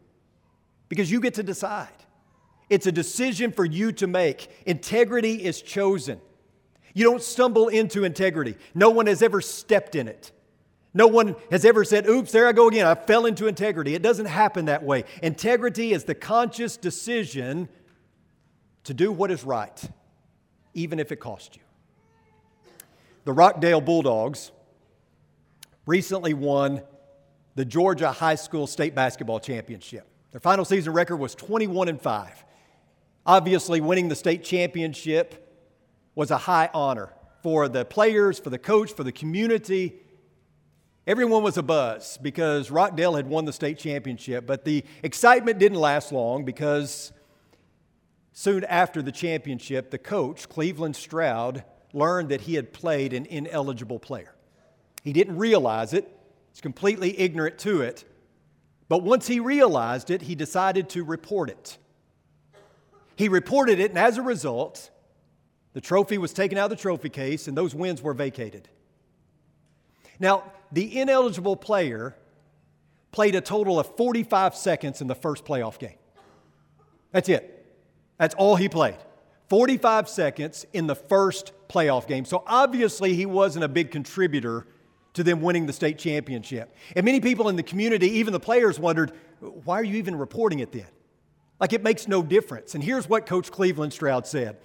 because 0.90 1.12
you 1.12 1.22
get 1.22 1.36
to 1.36 1.44
decide. 1.44 1.88
It's 2.70 2.86
a 2.86 2.92
decision 2.92 3.52
for 3.52 3.66
you 3.66 3.92
to 3.94 4.08
make. 4.08 4.50
Integrity 4.66 5.44
is 5.44 5.62
chosen. 5.62 6.20
You 6.94 7.06
don't 7.06 7.22
stumble 7.22 7.68
into 7.68 8.04
integrity. 8.04 8.58
No 8.76 8.90
one 8.90 9.08
has 9.08 9.22
ever 9.22 9.42
stepped 9.42 9.96
in 9.96 10.08
it. 10.08 10.32
No 10.94 11.08
one 11.08 11.36
has 11.52 11.66
ever 11.66 11.84
said, 11.84 12.08
Oops, 12.08 12.32
there 12.32 12.48
I 12.48 12.52
go 12.52 12.68
again. 12.68 12.86
I 12.86 12.96
fell 12.96 13.26
into 13.26 13.48
integrity. 13.48 13.94
It 13.94 14.02
doesn't 14.02 14.26
happen 14.26 14.66
that 14.66 14.84
way. 14.84 15.06
Integrity 15.22 15.94
is 15.94 16.04
the 16.04 16.16
conscious 16.16 16.78
decision 16.78 17.70
to 18.86 18.94
do 18.94 19.12
what 19.12 19.30
is 19.30 19.44
right, 19.44 19.80
even 20.74 21.00
if 21.00 21.12
it 21.12 21.18
costs 21.18 21.56
you. 21.56 21.62
The 23.26 23.34
Rockdale 23.34 23.82
Bulldogs 23.82 24.52
recently 25.86 26.34
won 26.34 26.82
the 27.54 27.66
Georgia 27.66 28.12
High 28.12 28.36
School 28.36 28.66
State 28.66 28.96
Basketball 28.96 29.40
Championship. 29.40 30.08
Their 30.32 30.42
final 30.42 30.66
season 30.66 30.94
record 30.94 31.18
was 31.18 31.34
21 31.36 31.90
and 31.90 32.02
5. 32.02 32.46
Obviously, 33.26 33.82
winning 33.82 34.10
the 34.10 34.16
state 34.16 34.44
championship 34.44 35.46
was 36.16 36.32
a 36.32 36.38
high 36.38 36.70
honor 36.74 37.14
for 37.42 37.68
the 37.68 37.86
players, 37.86 38.40
for 38.40 38.50
the 38.50 38.60
coach, 38.60 38.94
for 38.94 39.04
the 39.04 39.12
community. 39.12 39.96
Everyone 41.08 41.42
was 41.42 41.58
a 41.58 41.64
buzz 41.64 42.18
because 42.22 42.70
Rockdale 42.70 43.16
had 43.16 43.28
won 43.28 43.46
the 43.46 43.54
state 43.54 43.80
championship, 43.80 44.46
but 44.46 44.66
the 44.66 44.84
excitement 45.02 45.58
didn't 45.58 45.80
last 45.80 46.12
long 46.12 46.46
because 46.46 47.12
soon 48.34 48.64
after 48.66 49.02
the 49.02 49.12
championship, 49.12 49.90
the 49.90 49.98
coach, 49.98 50.48
Cleveland 50.48 50.96
Stroud, 50.96 51.64
learned 51.94 52.30
that 52.30 52.42
he 52.42 52.56
had 52.56 52.72
played 52.74 53.14
an 53.14 53.26
ineligible 53.26 54.00
player. 54.00 54.36
He 55.04 55.14
didn't 55.14 55.38
realize 55.38 55.94
it, 55.94 56.08
he's 56.52 56.62
completely 56.62 57.20
ignorant 57.20 57.58
to 57.60 57.82
it, 57.82 58.06
but 58.90 59.04
once 59.04 59.28
he 59.28 59.40
realized 59.40 60.10
it, 60.10 60.24
he 60.24 60.36
decided 60.36 60.90
to 60.90 61.04
report 61.04 61.50
it. 61.50 61.78
He 63.16 63.30
reported 63.30 63.80
it, 63.80 63.92
and 63.92 64.00
as 64.00 64.18
a 64.18 64.22
result, 64.22 64.90
the 65.74 65.82
trophy 65.82 66.18
was 66.18 66.34
taken 66.34 66.58
out 66.58 66.72
of 66.72 66.78
the 66.78 66.82
trophy 66.82 67.10
case 67.10 67.48
and 67.48 67.56
those 67.56 67.76
wins 67.76 68.02
were 68.02 68.14
vacated. 68.14 68.68
Now, 70.20 70.44
the 70.72 71.00
ineligible 71.00 71.56
player 71.56 72.16
played 73.12 73.36
a 73.36 73.42
total 73.42 73.80
of 73.80 73.96
45 73.96 74.56
seconds 74.56 75.02
in 75.02 75.08
the 75.08 75.16
first 75.16 75.46
playoff 75.46 75.80
game. 75.80 75.98
That's 77.12 77.30
it. 77.30 77.56
That's 78.18 78.36
all 78.36 78.56
he 78.56 78.70
played. 78.70 78.98
45 79.48 80.10
seconds 80.10 80.66
in 80.74 80.88
the 80.88 80.96
first 80.96 81.54
playoff 81.68 82.08
game. 82.08 82.26
So 82.26 82.44
obviously, 82.46 83.16
he 83.16 83.26
wasn't 83.26 83.64
a 83.64 83.68
big 83.68 83.92
contributor 83.92 84.68
to 85.14 85.24
them 85.24 85.42
winning 85.42 85.66
the 85.66 85.74
state 85.74 85.98
championship. 85.98 86.76
And 86.96 87.06
many 87.06 87.20
people 87.20 87.50
in 87.50 87.56
the 87.56 87.64
community, 87.64 88.10
even 88.18 88.34
the 88.34 88.40
players, 88.40 88.80
wondered, 88.80 89.12
why 89.40 89.80
are 89.80 89.84
you 89.84 89.98
even 89.98 90.16
reporting 90.16 90.60
it 90.60 90.72
then? 90.72 90.88
Like 91.60 91.74
it 91.74 91.84
makes 91.84 92.08
no 92.08 92.24
difference. 92.24 92.76
And 92.76 92.84
here's 92.84 93.10
what 93.10 93.26
Coach 93.26 93.52
Cleveland 93.52 93.94
Stroud 93.94 94.26
said 94.28 94.58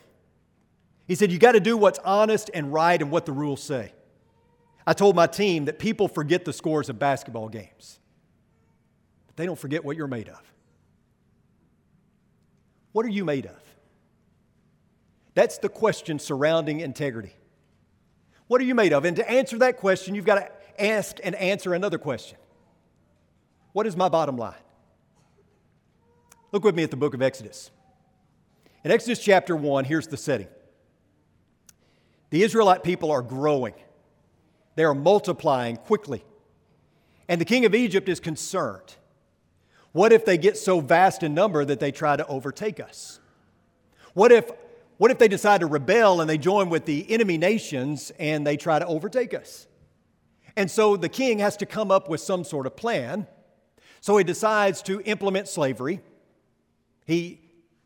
He 1.06 1.14
said, 1.14 1.32
You 1.32 1.38
got 1.38 1.52
to 1.52 1.60
do 1.60 1.76
what's 1.76 1.98
honest 2.00 2.50
and 2.54 2.72
right 2.72 3.00
and 3.00 3.10
what 3.10 3.26
the 3.26 3.32
rules 3.32 3.62
say. 3.62 3.92
I 4.86 4.92
told 4.92 5.16
my 5.16 5.26
team 5.26 5.64
that 5.64 5.78
people 5.78 6.08
forget 6.08 6.44
the 6.44 6.52
scores 6.52 6.88
of 6.88 6.98
basketball 6.98 7.48
games, 7.48 7.98
but 9.26 9.36
they 9.36 9.46
don't 9.46 9.58
forget 9.58 9.84
what 9.84 9.96
you're 9.96 10.06
made 10.06 10.28
of. 10.28 10.40
What 12.92 13.06
are 13.06 13.10
you 13.10 13.24
made 13.24 13.46
of? 13.46 13.60
That's 15.34 15.58
the 15.58 15.68
question 15.68 16.18
surrounding 16.18 16.80
integrity. 16.80 17.34
What 18.46 18.60
are 18.60 18.64
you 18.64 18.74
made 18.74 18.92
of? 18.92 19.04
And 19.04 19.16
to 19.16 19.30
answer 19.30 19.58
that 19.58 19.78
question, 19.78 20.14
you've 20.14 20.26
got 20.26 20.36
to 20.36 20.82
ask 20.82 21.18
and 21.22 21.34
answer 21.34 21.74
another 21.74 21.98
question 21.98 22.38
What 23.72 23.86
is 23.86 23.96
my 23.96 24.08
bottom 24.08 24.36
line? 24.36 24.54
Look 26.52 26.64
with 26.64 26.74
me 26.74 26.84
at 26.84 26.90
the 26.90 26.96
book 26.96 27.14
of 27.14 27.22
Exodus. 27.22 27.70
In 28.84 28.90
Exodus 28.90 29.18
chapter 29.18 29.56
1, 29.56 29.86
here's 29.86 30.06
the 30.06 30.16
setting 30.16 30.48
the 32.30 32.42
Israelite 32.42 32.82
people 32.82 33.10
are 33.10 33.22
growing, 33.22 33.74
they 34.74 34.84
are 34.84 34.94
multiplying 34.94 35.76
quickly. 35.76 36.24
And 37.26 37.40
the 37.40 37.46
king 37.46 37.64
of 37.64 37.74
Egypt 37.74 38.08
is 38.08 38.20
concerned. 38.20 38.96
What 39.92 40.12
if 40.12 40.26
they 40.26 40.36
get 40.36 40.58
so 40.58 40.80
vast 40.80 41.22
in 41.22 41.32
number 41.32 41.64
that 41.64 41.80
they 41.80 41.90
try 41.90 42.16
to 42.16 42.26
overtake 42.26 42.80
us? 42.80 43.18
What 44.12 44.30
if, 44.30 44.50
what 44.96 45.10
if 45.10 45.18
they 45.18 45.28
decide 45.28 45.60
to 45.60 45.66
rebel 45.66 46.20
and 46.20 46.30
they 46.30 46.38
join 46.38 46.70
with 46.70 46.84
the 46.84 47.10
enemy 47.10 47.38
nations 47.38 48.12
and 48.18 48.46
they 48.46 48.56
try 48.56 48.78
to 48.78 48.86
overtake 48.86 49.34
us? 49.34 49.66
And 50.56 50.70
so 50.70 50.96
the 50.96 51.08
king 51.08 51.40
has 51.40 51.56
to 51.58 51.66
come 51.66 51.90
up 51.90 52.08
with 52.08 52.20
some 52.20 52.44
sort 52.44 52.66
of 52.66 52.76
plan. 52.76 53.26
So 54.00 54.16
he 54.16 54.24
decides 54.24 54.82
to 54.82 55.00
implement 55.00 55.48
slavery. 55.48 56.00
He 57.06 57.40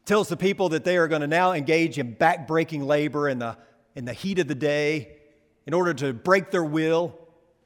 tells 0.05 0.29
the 0.29 0.37
people 0.37 0.71
that 0.71 0.85
they 0.85 0.97
are 0.97 1.09
going 1.09 1.21
to 1.23 1.27
now 1.27 1.53
engage 1.53 1.99
in 1.99 2.15
backbreaking 2.15 2.85
labor 2.85 3.29
in 3.29 3.39
the, 3.39 3.57
in 3.95 4.05
the 4.05 4.13
heat 4.13 4.39
of 4.39 4.49
the 4.49 4.55
day 4.55 5.17
in 5.67 5.75
order 5.75 5.95
to 5.95 6.13
break 6.13 6.51
their 6.51 6.65
will 6.65 7.19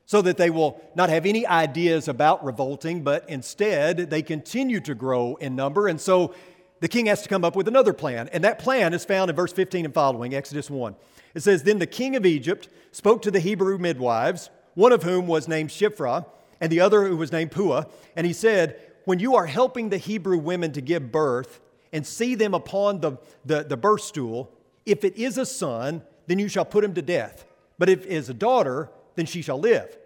so 0.06 0.20
that 0.22 0.36
they 0.36 0.50
will 0.50 0.80
not 0.94 1.08
have 1.08 1.24
any 1.24 1.46
ideas 1.46 2.08
about 2.08 2.44
revolting, 2.44 3.02
but 3.02 3.28
instead 3.28 4.10
they 4.10 4.22
continue 4.22 4.80
to 4.80 4.94
grow 4.94 5.36
in 5.36 5.56
number. 5.56 5.88
And 5.88 6.00
so 6.00 6.34
the 6.82 6.88
king 6.88 7.06
has 7.06 7.22
to 7.22 7.28
come 7.28 7.44
up 7.44 7.54
with 7.54 7.68
another 7.68 7.92
plan. 7.92 8.28
And 8.32 8.42
that 8.42 8.58
plan 8.58 8.92
is 8.92 9.04
found 9.04 9.30
in 9.30 9.36
verse 9.36 9.52
15 9.52 9.84
and 9.84 9.94
following, 9.94 10.34
Exodus 10.34 10.68
1. 10.68 10.96
It 11.32 11.40
says, 11.40 11.62
Then 11.62 11.78
the 11.78 11.86
king 11.86 12.16
of 12.16 12.26
Egypt 12.26 12.68
spoke 12.90 13.22
to 13.22 13.30
the 13.30 13.38
Hebrew 13.38 13.78
midwives, 13.78 14.50
one 14.74 14.90
of 14.90 15.04
whom 15.04 15.28
was 15.28 15.46
named 15.46 15.70
Shiphrah, 15.70 16.26
and 16.60 16.72
the 16.72 16.80
other 16.80 17.06
who 17.06 17.16
was 17.16 17.30
named 17.30 17.52
Puah. 17.52 17.84
And 18.16 18.26
he 18.26 18.32
said, 18.32 18.80
When 19.04 19.20
you 19.20 19.36
are 19.36 19.46
helping 19.46 19.90
the 19.90 19.96
Hebrew 19.96 20.38
women 20.38 20.72
to 20.72 20.80
give 20.80 21.12
birth 21.12 21.60
and 21.92 22.04
see 22.04 22.34
them 22.34 22.52
upon 22.52 23.00
the, 23.00 23.12
the, 23.44 23.62
the 23.62 23.76
birth 23.76 24.00
stool, 24.00 24.50
if 24.84 25.04
it 25.04 25.16
is 25.16 25.38
a 25.38 25.46
son, 25.46 26.02
then 26.26 26.40
you 26.40 26.48
shall 26.48 26.64
put 26.64 26.82
him 26.82 26.94
to 26.94 27.02
death. 27.02 27.44
But 27.78 27.90
if 27.90 28.04
it 28.06 28.10
is 28.10 28.28
a 28.28 28.34
daughter, 28.34 28.90
then 29.14 29.26
she 29.26 29.40
shall 29.40 29.60
live. 29.60 29.96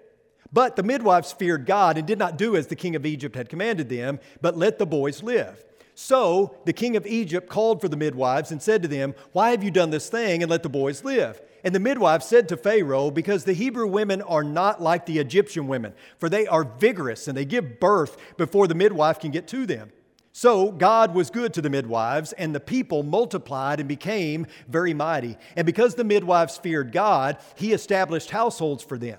But 0.52 0.76
the 0.76 0.82
midwives 0.82 1.32
feared 1.32 1.64
God 1.64 1.96
and 1.96 2.06
did 2.06 2.18
not 2.18 2.36
do 2.36 2.54
as 2.54 2.66
the 2.66 2.76
king 2.76 2.94
of 2.94 3.06
Egypt 3.06 3.34
had 3.34 3.48
commanded 3.48 3.88
them, 3.88 4.20
but 4.42 4.58
let 4.58 4.78
the 4.78 4.84
boys 4.84 5.22
live. 5.22 5.64
So 5.98 6.54
the 6.66 6.74
king 6.74 6.94
of 6.94 7.06
Egypt 7.06 7.48
called 7.48 7.80
for 7.80 7.88
the 7.88 7.96
midwives 7.96 8.52
and 8.52 8.60
said 8.60 8.82
to 8.82 8.88
them, 8.88 9.14
Why 9.32 9.52
have 9.52 9.64
you 9.64 9.70
done 9.70 9.88
this 9.88 10.10
thing 10.10 10.42
and 10.42 10.50
let 10.50 10.62
the 10.62 10.68
boys 10.68 11.02
live? 11.04 11.40
And 11.64 11.74
the 11.74 11.80
midwives 11.80 12.26
said 12.26 12.50
to 12.50 12.56
Pharaoh, 12.58 13.10
Because 13.10 13.44
the 13.44 13.54
Hebrew 13.54 13.86
women 13.86 14.20
are 14.20 14.44
not 14.44 14.82
like 14.82 15.06
the 15.06 15.18
Egyptian 15.18 15.68
women, 15.68 15.94
for 16.18 16.28
they 16.28 16.46
are 16.46 16.64
vigorous 16.64 17.28
and 17.28 17.36
they 17.36 17.46
give 17.46 17.80
birth 17.80 18.18
before 18.36 18.68
the 18.68 18.74
midwife 18.74 19.18
can 19.20 19.30
get 19.30 19.48
to 19.48 19.64
them. 19.64 19.90
So 20.32 20.70
God 20.70 21.14
was 21.14 21.30
good 21.30 21.54
to 21.54 21.62
the 21.62 21.70
midwives, 21.70 22.34
and 22.34 22.54
the 22.54 22.60
people 22.60 23.02
multiplied 23.02 23.80
and 23.80 23.88
became 23.88 24.46
very 24.68 24.92
mighty. 24.92 25.38
And 25.56 25.64
because 25.64 25.94
the 25.94 26.04
midwives 26.04 26.58
feared 26.58 26.92
God, 26.92 27.38
he 27.54 27.72
established 27.72 28.28
households 28.28 28.84
for 28.84 28.98
them. 28.98 29.18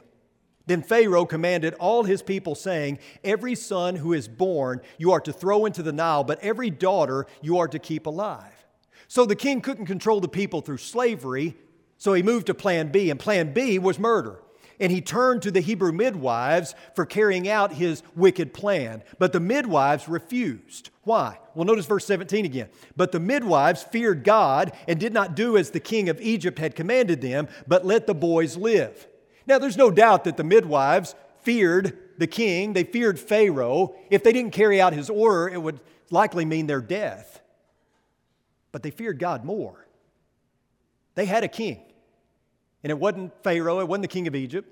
Then 0.68 0.84
Pharaoh 0.84 1.26
commanded 1.26 1.74
all 1.76 2.04
his 2.04 2.22
people, 2.22 2.54
saying, 2.54 3.00
Every 3.24 3.56
son 3.56 3.96
who 3.96 4.14
is 4.14 4.28
born 4.28 4.82
you 4.98 5.12
are 5.14 5.22
to 5.22 5.34
throw 5.34 5.66
into 5.66 5.82
the 5.82 5.94
Nile, 5.94 6.24
but 6.24 6.40
every 6.42 6.70
daughter 6.70 7.26
you 7.42 7.58
are 7.58 7.70
to 7.70 7.80
keep 7.80 8.06
alive. 8.06 8.54
So 9.08 9.26
the 9.26 9.36
king 9.36 9.62
couldn't 9.62 9.86
control 9.86 10.20
the 10.20 10.28
people 10.28 10.62
through 10.62 10.78
slavery, 10.78 11.56
so 11.98 12.14
he 12.14 12.22
moved 12.22 12.48
to 12.48 12.54
plan 12.54 12.90
B, 12.90 13.10
and 13.10 13.20
plan 13.20 13.54
B 13.54 13.80
was 13.80 13.98
murder. 13.98 14.42
And 14.80 14.92
he 14.92 15.02
turned 15.02 15.42
to 15.42 15.50
the 15.50 15.62
Hebrew 15.62 15.92
midwives 15.92 16.76
for 16.94 17.06
carrying 17.06 17.50
out 17.50 17.74
his 17.74 18.04
wicked 18.16 18.54
plan. 18.54 19.02
But 19.18 19.34
the 19.34 19.40
midwives 19.40 20.08
refused. 20.08 20.92
Why? 21.04 21.40
Well, 21.56 21.66
notice 21.66 21.88
verse 21.88 22.06
17 22.06 22.46
again. 22.46 22.70
But 22.96 23.12
the 23.12 23.20
midwives 23.20 23.82
feared 23.82 24.24
God 24.24 24.74
and 24.88 25.00
did 25.00 25.14
not 25.14 25.36
do 25.36 25.58
as 25.58 25.72
the 25.72 25.80
king 25.80 26.10
of 26.10 26.22
Egypt 26.22 26.60
had 26.60 26.76
commanded 26.76 27.22
them, 27.22 27.48
but 27.66 27.88
let 27.88 28.06
the 28.06 28.14
boys 28.14 28.56
live. 28.56 29.08
Now, 29.48 29.60
there's 29.60 29.78
no 29.78 29.90
doubt 29.90 30.26
that 30.26 30.38
the 30.38 30.44
midwives 30.44 31.16
feared 31.42 31.98
the 32.18 32.28
king, 32.28 32.74
they 32.74 32.84
feared 32.84 33.20
Pharaoh. 33.20 33.96
If 34.10 34.24
they 34.24 34.34
didn't 34.34 34.52
carry 34.52 34.82
out 34.82 34.94
his 34.94 35.10
order, 35.10 35.48
it 35.48 35.62
would 35.62 35.80
likely 36.10 36.46
mean 36.46 36.68
their 36.68 36.82
death. 36.82 37.42
But 38.72 38.84
they 38.84 38.92
feared 38.92 39.20
God 39.20 39.46
more. 39.46 39.88
They 41.16 41.26
had 41.26 41.44
a 41.44 41.48
king, 41.48 41.80
and 42.84 42.92
it 42.92 43.00
wasn't 43.00 43.34
Pharaoh, 43.44 43.80
it 43.80 43.88
wasn't 43.88 44.04
the 44.04 44.08
king 44.08 44.28
of 44.28 44.36
Egypt. 44.36 44.70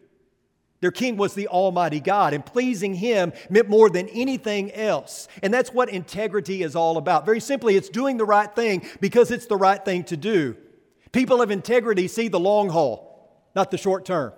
Their 0.82 0.92
king 0.92 1.18
was 1.18 1.34
the 1.34 1.48
Almighty 1.48 2.00
God, 2.00 2.34
and 2.34 2.46
pleasing 2.46 2.94
Him 2.94 3.34
meant 3.50 3.70
more 3.70 3.90
than 3.90 4.08
anything 4.10 4.72
else. 4.74 5.28
And 5.42 5.54
that's 5.54 5.74
what 5.74 5.90
integrity 5.90 6.62
is 6.62 6.76
all 6.76 6.98
about. 6.98 7.26
Very 7.26 7.40
simply, 7.40 7.76
it's 7.76 7.90
doing 7.90 8.18
the 8.18 8.26
right 8.26 8.54
thing 8.54 8.86
because 9.00 9.32
it's 9.32 9.46
the 9.48 9.58
right 9.58 9.84
thing 9.84 10.04
to 10.06 10.18
do. 10.18 10.58
People 11.12 11.42
of 11.42 11.50
integrity 11.50 12.08
see 12.08 12.28
the 12.28 12.40
long 12.40 12.70
haul, 12.70 13.50
not 13.56 13.72
the 13.72 13.78
short 13.78 14.06
term. 14.06 14.34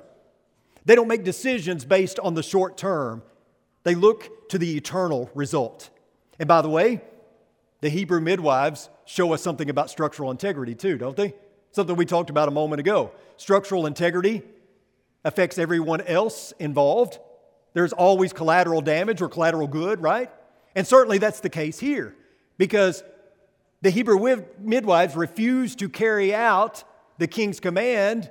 They 0.87 0.95
don't 0.95 1.09
make 1.09 1.25
decisions 1.25 1.83
based 1.83 2.17
on 2.17 2.33
the 2.33 2.41
short 2.41 2.77
term, 2.77 3.21
they 3.83 3.93
look 3.93 4.49
to 4.49 4.57
the 4.57 4.77
eternal 4.77 5.29
result. 5.35 5.89
And 6.39 6.47
by 6.47 6.61
the 6.61 6.69
way, 6.69 7.01
the 7.81 7.89
Hebrew 7.89 8.21
midwives 8.21 8.89
show 9.05 9.33
us 9.33 9.41
something 9.41 9.69
about 9.69 9.89
structural 9.89 10.31
integrity 10.31 10.75
too, 10.75 10.97
don't 10.97 11.17
they? 11.17 11.33
Something 11.71 11.97
we 11.97 12.05
talked 12.05 12.29
about 12.29 12.47
a 12.47 12.51
moment 12.51 12.79
ago. 12.79 13.11
Structural 13.35 13.85
integrity 13.85 14.43
affects 15.25 15.57
everyone 15.57 15.99
else 16.01 16.53
involved. 16.57 17.19
There's 17.73 17.91
always 17.91 18.31
collateral 18.31 18.79
damage 18.79 19.21
or 19.21 19.27
collateral 19.27 19.67
good, 19.67 20.01
right? 20.01 20.31
And 20.73 20.87
certainly 20.87 21.17
that's 21.17 21.41
the 21.41 21.49
case 21.49 21.79
here 21.79 22.15
because 22.57 23.03
the 23.81 23.89
Hebrew 23.89 24.45
midwives 24.57 25.17
refused 25.17 25.79
to 25.79 25.89
carry 25.89 26.33
out 26.33 26.85
the 27.17 27.27
king's 27.27 27.59
command 27.59 28.29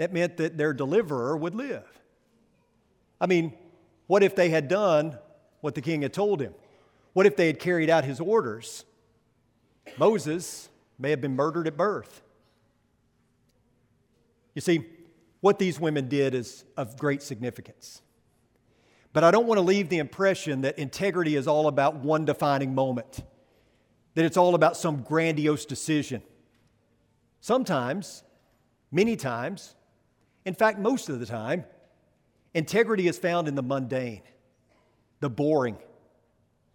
that 0.00 0.14
meant 0.14 0.38
that 0.38 0.56
their 0.56 0.72
deliverer 0.72 1.36
would 1.36 1.54
live. 1.54 1.84
I 3.20 3.26
mean, 3.26 3.52
what 4.06 4.22
if 4.22 4.34
they 4.34 4.48
had 4.48 4.66
done 4.66 5.18
what 5.60 5.74
the 5.74 5.82
king 5.82 6.00
had 6.00 6.14
told 6.14 6.40
him? 6.40 6.54
What 7.12 7.26
if 7.26 7.36
they 7.36 7.48
had 7.48 7.58
carried 7.58 7.90
out 7.90 8.04
his 8.04 8.18
orders? 8.18 8.86
Moses 9.98 10.70
may 10.98 11.10
have 11.10 11.20
been 11.20 11.36
murdered 11.36 11.66
at 11.66 11.76
birth. 11.76 12.22
You 14.54 14.62
see, 14.62 14.86
what 15.42 15.58
these 15.58 15.78
women 15.78 16.08
did 16.08 16.34
is 16.34 16.64
of 16.78 16.96
great 16.96 17.22
significance. 17.22 18.00
But 19.12 19.22
I 19.22 19.30
don't 19.30 19.46
want 19.46 19.58
to 19.58 19.62
leave 19.62 19.90
the 19.90 19.98
impression 19.98 20.62
that 20.62 20.78
integrity 20.78 21.36
is 21.36 21.46
all 21.46 21.66
about 21.68 21.96
one 21.96 22.24
defining 22.24 22.74
moment, 22.74 23.22
that 24.14 24.24
it's 24.24 24.38
all 24.38 24.54
about 24.54 24.78
some 24.78 25.02
grandiose 25.02 25.66
decision. 25.66 26.22
Sometimes, 27.42 28.22
many 28.90 29.14
times, 29.14 29.74
in 30.44 30.54
fact, 30.54 30.78
most 30.78 31.08
of 31.08 31.20
the 31.20 31.26
time, 31.26 31.64
integrity 32.54 33.06
is 33.06 33.18
found 33.18 33.48
in 33.48 33.54
the 33.54 33.62
mundane, 33.62 34.22
the 35.20 35.30
boring, 35.30 35.76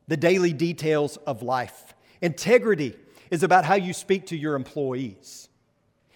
the 0.07 0.17
daily 0.17 0.53
details 0.53 1.17
of 1.17 1.41
life. 1.41 1.93
Integrity 2.21 2.95
is 3.31 3.43
about 3.43 3.65
how 3.65 3.75
you 3.75 3.93
speak 3.93 4.27
to 4.27 4.37
your 4.37 4.55
employees. 4.55 5.49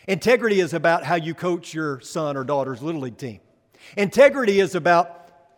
Integrity 0.07 0.59
is 0.59 0.73
about 0.73 1.03
how 1.03 1.15
you 1.15 1.33
coach 1.33 1.73
your 1.73 1.99
son 2.01 2.37
or 2.37 2.43
daughter's 2.43 2.81
little 2.81 3.01
league 3.01 3.17
team. 3.17 3.39
Integrity 3.97 4.59
is 4.59 4.75
about 4.75 5.15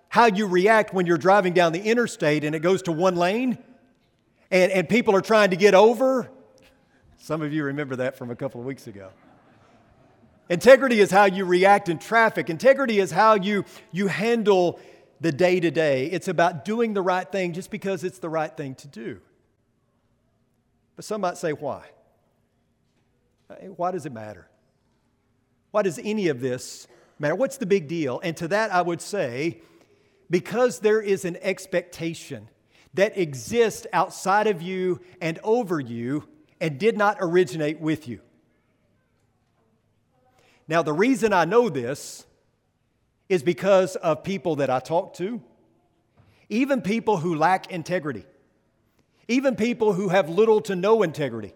how 0.09 0.25
you 0.25 0.45
react 0.47 0.93
when 0.93 1.05
you're 1.05 1.17
driving 1.17 1.53
down 1.53 1.71
the 1.71 1.81
interstate 1.81 2.43
and 2.43 2.55
it 2.55 2.59
goes 2.59 2.81
to 2.83 2.91
one 2.91 3.15
lane 3.15 3.57
and, 4.49 4.71
and 4.71 4.89
people 4.89 5.15
are 5.15 5.21
trying 5.21 5.51
to 5.51 5.55
get 5.55 5.73
over. 5.73 6.29
Some 7.17 7.41
of 7.41 7.53
you 7.53 7.63
remember 7.63 7.95
that 7.97 8.17
from 8.17 8.29
a 8.29 8.35
couple 8.35 8.59
of 8.59 8.67
weeks 8.67 8.87
ago. 8.87 9.09
Integrity 10.51 10.99
is 10.99 11.11
how 11.11 11.23
you 11.23 11.45
react 11.45 11.87
in 11.87 11.97
traffic. 11.97 12.49
Integrity 12.49 12.99
is 12.99 13.09
how 13.09 13.35
you, 13.35 13.63
you 13.93 14.07
handle 14.07 14.81
the 15.21 15.31
day 15.31 15.61
to 15.61 15.71
day. 15.71 16.07
It's 16.07 16.27
about 16.27 16.65
doing 16.65 16.93
the 16.93 17.01
right 17.01 17.31
thing 17.31 17.53
just 17.53 17.71
because 17.71 18.03
it's 18.03 18.19
the 18.19 18.27
right 18.27 18.55
thing 18.55 18.75
to 18.75 18.89
do. 18.89 19.21
But 20.97 21.05
some 21.05 21.21
might 21.21 21.37
say, 21.37 21.53
why? 21.53 21.85
Why 23.77 23.91
does 23.91 24.05
it 24.05 24.11
matter? 24.11 24.49
Why 25.71 25.83
does 25.83 25.97
any 26.03 26.27
of 26.27 26.41
this 26.41 26.85
matter? 27.17 27.35
What's 27.35 27.55
the 27.55 27.65
big 27.65 27.87
deal? 27.87 28.19
And 28.21 28.35
to 28.35 28.49
that, 28.49 28.73
I 28.73 28.81
would 28.81 28.99
say, 28.99 29.61
because 30.29 30.79
there 30.79 30.99
is 31.01 31.23
an 31.23 31.37
expectation 31.41 32.49
that 32.93 33.17
exists 33.17 33.87
outside 33.93 34.47
of 34.47 34.61
you 34.61 34.99
and 35.21 35.39
over 35.45 35.79
you 35.79 36.27
and 36.59 36.77
did 36.77 36.97
not 36.97 37.15
originate 37.21 37.79
with 37.79 38.09
you. 38.09 38.19
Now, 40.67 40.81
the 40.81 40.93
reason 40.93 41.33
I 41.33 41.45
know 41.45 41.69
this 41.69 42.25
is 43.29 43.43
because 43.43 43.95
of 43.95 44.23
people 44.23 44.57
that 44.57 44.69
I 44.69 44.79
talk 44.79 45.13
to, 45.15 45.41
even 46.49 46.81
people 46.81 47.17
who 47.17 47.35
lack 47.35 47.71
integrity, 47.71 48.25
even 49.27 49.55
people 49.55 49.93
who 49.93 50.09
have 50.09 50.29
little 50.29 50.61
to 50.61 50.75
no 50.75 51.01
integrity 51.03 51.53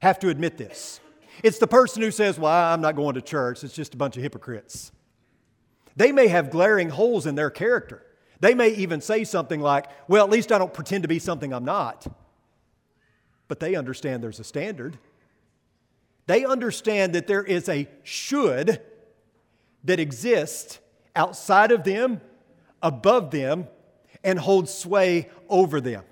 have 0.00 0.18
to 0.20 0.28
admit 0.28 0.56
this. 0.56 1.00
It's 1.42 1.58
the 1.58 1.66
person 1.66 2.02
who 2.02 2.10
says, 2.10 2.38
Well, 2.38 2.52
I'm 2.52 2.80
not 2.80 2.96
going 2.96 3.14
to 3.14 3.22
church, 3.22 3.64
it's 3.64 3.74
just 3.74 3.94
a 3.94 3.96
bunch 3.96 4.16
of 4.16 4.22
hypocrites. 4.22 4.92
They 5.96 6.12
may 6.12 6.28
have 6.28 6.50
glaring 6.50 6.90
holes 6.90 7.26
in 7.26 7.34
their 7.34 7.50
character. 7.50 8.04
They 8.40 8.54
may 8.54 8.68
even 8.70 9.00
say 9.00 9.24
something 9.24 9.60
like, 9.60 9.86
Well, 10.06 10.24
at 10.24 10.30
least 10.30 10.52
I 10.52 10.58
don't 10.58 10.72
pretend 10.72 11.02
to 11.02 11.08
be 11.08 11.18
something 11.18 11.52
I'm 11.52 11.64
not. 11.64 12.06
But 13.48 13.60
they 13.60 13.74
understand 13.74 14.22
there's 14.22 14.40
a 14.40 14.44
standard. 14.44 14.98
They 16.28 16.44
understand 16.44 17.14
that 17.14 17.26
there 17.26 17.42
is 17.42 17.70
a 17.70 17.88
should 18.02 18.82
that 19.84 19.98
exists 19.98 20.78
outside 21.16 21.72
of 21.72 21.84
them, 21.84 22.20
above 22.82 23.30
them, 23.30 23.66
and 24.22 24.38
holds 24.38 24.72
sway 24.72 25.30
over 25.48 25.80
them. 25.80 26.04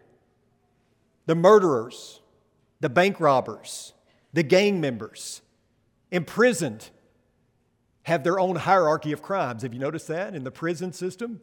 The 1.27 1.35
murderers, 1.35 2.23
the 2.81 2.89
bank 2.89 3.21
robbers, 3.21 3.93
the 4.33 4.43
gang 4.43 4.81
members, 4.81 5.43
imprisoned, 6.11 6.89
have 8.05 8.25
their 8.25 8.41
own 8.41 8.57
hierarchy 8.57 9.13
of 9.13 9.21
crimes. 9.21 9.65
Have 9.65 9.75
you 9.75 9.81
noticed 9.81 10.09
that 10.09 10.35
in 10.35 10.45
the 10.45 10.51
prison 10.51 10.95
system? 10.95 11.43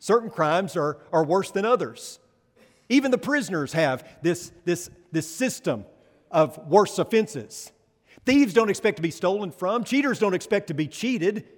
Certain 0.00 0.28
crimes 0.28 0.76
are, 0.76 0.98
are 1.12 1.24
worse 1.24 1.52
than 1.52 1.64
others. 1.64 2.18
Even 2.88 3.12
the 3.12 3.18
prisoners 3.18 3.74
have 3.74 4.04
this, 4.22 4.50
this, 4.64 4.90
this 5.12 5.30
system 5.30 5.84
of 6.32 6.58
worse 6.66 6.98
offenses. 6.98 7.70
Thieves 8.28 8.52
don't 8.52 8.68
expect 8.68 8.96
to 8.96 9.02
be 9.02 9.10
stolen 9.10 9.50
from, 9.50 9.84
cheaters 9.84 10.18
don't 10.18 10.34
expect 10.34 10.66
to 10.66 10.74
be 10.74 10.86
cheated. 10.86 11.48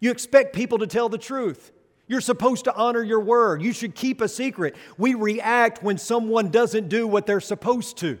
You 0.00 0.10
expect 0.10 0.52
people 0.52 0.78
to 0.78 0.88
tell 0.88 1.08
the 1.08 1.16
truth. 1.16 1.70
You're 2.08 2.20
supposed 2.20 2.64
to 2.64 2.74
honor 2.74 3.04
your 3.04 3.20
word. 3.20 3.62
You 3.62 3.72
should 3.72 3.94
keep 3.94 4.20
a 4.20 4.26
secret. 4.26 4.74
We 4.98 5.14
react 5.14 5.80
when 5.80 5.98
someone 5.98 6.48
doesn't 6.48 6.88
do 6.88 7.06
what 7.06 7.26
they're 7.26 7.38
supposed 7.38 7.98
to, 7.98 8.18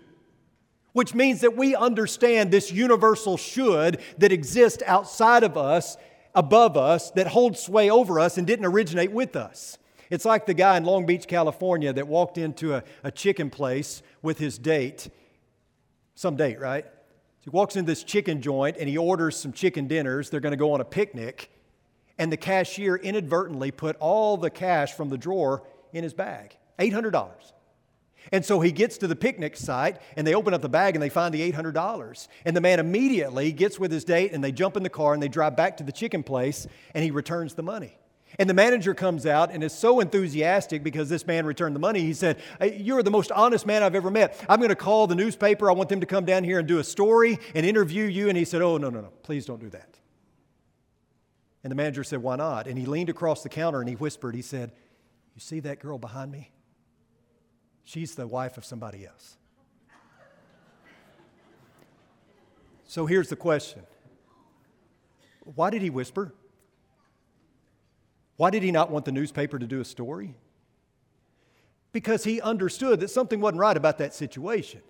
which 0.92 1.12
means 1.12 1.40
that 1.40 1.56
we 1.56 1.74
understand 1.74 2.52
this 2.52 2.70
universal 2.70 3.36
should 3.36 4.00
that 4.18 4.30
exists 4.30 4.84
outside 4.86 5.42
of 5.42 5.56
us, 5.56 5.96
above 6.36 6.76
us, 6.76 7.10
that 7.10 7.26
holds 7.26 7.58
sway 7.58 7.90
over 7.90 8.20
us 8.20 8.38
and 8.38 8.46
didn't 8.46 8.66
originate 8.66 9.10
with 9.10 9.34
us. 9.34 9.76
It's 10.08 10.24
like 10.24 10.46
the 10.46 10.54
guy 10.54 10.76
in 10.76 10.84
Long 10.84 11.04
Beach, 11.04 11.26
California, 11.26 11.92
that 11.92 12.06
walked 12.06 12.38
into 12.38 12.76
a, 12.76 12.84
a 13.02 13.10
chicken 13.10 13.50
place 13.50 14.04
with 14.22 14.38
his 14.38 14.56
date. 14.56 15.08
Some 16.14 16.36
date, 16.36 16.60
right? 16.60 16.86
So 17.42 17.50
he 17.50 17.56
walks 17.56 17.74
into 17.74 17.90
this 17.90 18.04
chicken 18.04 18.40
joint 18.40 18.76
and 18.78 18.88
he 18.88 18.96
orders 18.96 19.36
some 19.36 19.52
chicken 19.52 19.88
dinners. 19.88 20.30
They're 20.30 20.40
going 20.40 20.52
to 20.52 20.56
go 20.56 20.74
on 20.74 20.80
a 20.80 20.84
picnic 20.84 21.50
and 22.16 22.30
the 22.30 22.36
cashier 22.36 22.94
inadvertently 22.94 23.72
put 23.72 23.96
all 23.96 24.36
the 24.36 24.48
cash 24.48 24.92
from 24.92 25.08
the 25.08 25.18
drawer 25.18 25.64
in 25.92 26.04
his 26.04 26.14
bag 26.14 26.56
$800. 26.78 27.32
And 28.30 28.44
so 28.44 28.60
he 28.60 28.70
gets 28.70 28.98
to 28.98 29.08
the 29.08 29.16
picnic 29.16 29.56
site 29.56 30.00
and 30.16 30.24
they 30.24 30.34
open 30.34 30.54
up 30.54 30.62
the 30.62 30.68
bag 30.68 30.94
and 30.94 31.02
they 31.02 31.08
find 31.08 31.34
the 31.34 31.50
$800. 31.50 32.28
And 32.44 32.56
the 32.56 32.60
man 32.60 32.78
immediately 32.78 33.50
gets 33.50 33.80
with 33.80 33.90
his 33.90 34.04
date 34.04 34.32
and 34.32 34.44
they 34.44 34.52
jump 34.52 34.76
in 34.76 34.84
the 34.84 34.88
car 34.88 35.12
and 35.12 35.20
they 35.20 35.28
drive 35.28 35.56
back 35.56 35.78
to 35.78 35.82
the 35.82 35.90
chicken 35.90 36.22
place 36.22 36.68
and 36.94 37.02
he 37.02 37.10
returns 37.10 37.54
the 37.54 37.64
money. 37.64 37.98
And 38.38 38.48
the 38.48 38.54
manager 38.54 38.94
comes 38.94 39.26
out 39.26 39.50
and 39.52 39.62
is 39.62 39.72
so 39.72 40.00
enthusiastic 40.00 40.82
because 40.82 41.08
this 41.08 41.26
man 41.26 41.44
returned 41.44 41.74
the 41.74 41.80
money. 41.80 42.00
He 42.00 42.14
said, 42.14 42.40
You're 42.76 43.02
the 43.02 43.10
most 43.10 43.30
honest 43.30 43.66
man 43.66 43.82
I've 43.82 43.94
ever 43.94 44.10
met. 44.10 44.42
I'm 44.48 44.58
going 44.58 44.70
to 44.70 44.76
call 44.76 45.06
the 45.06 45.14
newspaper. 45.14 45.70
I 45.70 45.74
want 45.74 45.88
them 45.88 46.00
to 46.00 46.06
come 46.06 46.24
down 46.24 46.44
here 46.44 46.58
and 46.58 46.66
do 46.66 46.78
a 46.78 46.84
story 46.84 47.38
and 47.54 47.66
interview 47.66 48.04
you. 48.04 48.28
And 48.28 48.38
he 48.38 48.44
said, 48.44 48.62
Oh, 48.62 48.78
no, 48.78 48.90
no, 48.90 49.00
no. 49.00 49.12
Please 49.22 49.44
don't 49.44 49.60
do 49.60 49.68
that. 49.70 49.98
And 51.62 51.70
the 51.70 51.74
manager 51.74 52.04
said, 52.04 52.22
Why 52.22 52.36
not? 52.36 52.66
And 52.66 52.78
he 52.78 52.86
leaned 52.86 53.10
across 53.10 53.42
the 53.42 53.48
counter 53.48 53.80
and 53.80 53.88
he 53.88 53.96
whispered, 53.96 54.34
He 54.34 54.42
said, 54.42 54.72
You 55.34 55.40
see 55.40 55.60
that 55.60 55.78
girl 55.78 55.98
behind 55.98 56.32
me? 56.32 56.52
She's 57.84 58.14
the 58.14 58.26
wife 58.26 58.56
of 58.56 58.64
somebody 58.64 59.06
else. 59.06 59.36
So 62.86 63.06
here's 63.06 63.28
the 63.28 63.36
question 63.36 63.82
Why 65.54 65.70
did 65.70 65.82
he 65.82 65.90
whisper? 65.90 66.34
Why 68.42 68.50
did 68.50 68.64
he 68.64 68.72
not 68.72 68.90
want 68.90 69.04
the 69.04 69.12
newspaper 69.12 69.56
to 69.56 69.68
do 69.68 69.80
a 69.80 69.84
story? 69.84 70.34
Because 71.92 72.24
he 72.24 72.40
understood 72.40 72.98
that 72.98 73.08
something 73.08 73.40
wasn't 73.40 73.60
right 73.60 73.76
about 73.76 73.98
that 73.98 74.14
situation. 74.14 74.80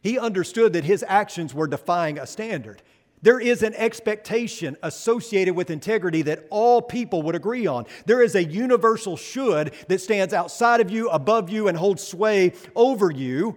He 0.00 0.18
understood 0.18 0.72
that 0.72 0.84
his 0.84 1.04
actions 1.06 1.52
were 1.52 1.66
defying 1.66 2.18
a 2.18 2.26
standard. 2.26 2.80
There 3.20 3.38
is 3.38 3.62
an 3.62 3.74
expectation 3.74 4.78
associated 4.82 5.54
with 5.54 5.68
integrity 5.68 6.22
that 6.22 6.46
all 6.48 6.80
people 6.80 7.20
would 7.24 7.34
agree 7.34 7.66
on. 7.66 7.84
There 8.06 8.22
is 8.22 8.34
a 8.34 8.42
universal 8.42 9.18
should 9.18 9.74
that 9.88 10.00
stands 10.00 10.32
outside 10.32 10.80
of 10.80 10.90
you, 10.90 11.10
above 11.10 11.50
you, 11.50 11.68
and 11.68 11.76
holds 11.76 12.02
sway 12.02 12.54
over 12.74 13.10
you. 13.10 13.54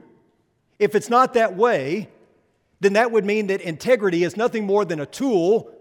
If 0.78 0.94
it's 0.94 1.10
not 1.10 1.36
that 1.36 1.56
way, 1.56 2.10
then 2.82 2.92
that 2.92 3.14
would 3.14 3.24
mean 3.24 3.48
that 3.48 3.62
integrity 3.62 4.26
is 4.26 4.36
nothing 4.36 4.66
more 4.66 4.84
than 4.84 5.00
a 5.00 5.06
tool 5.06 5.74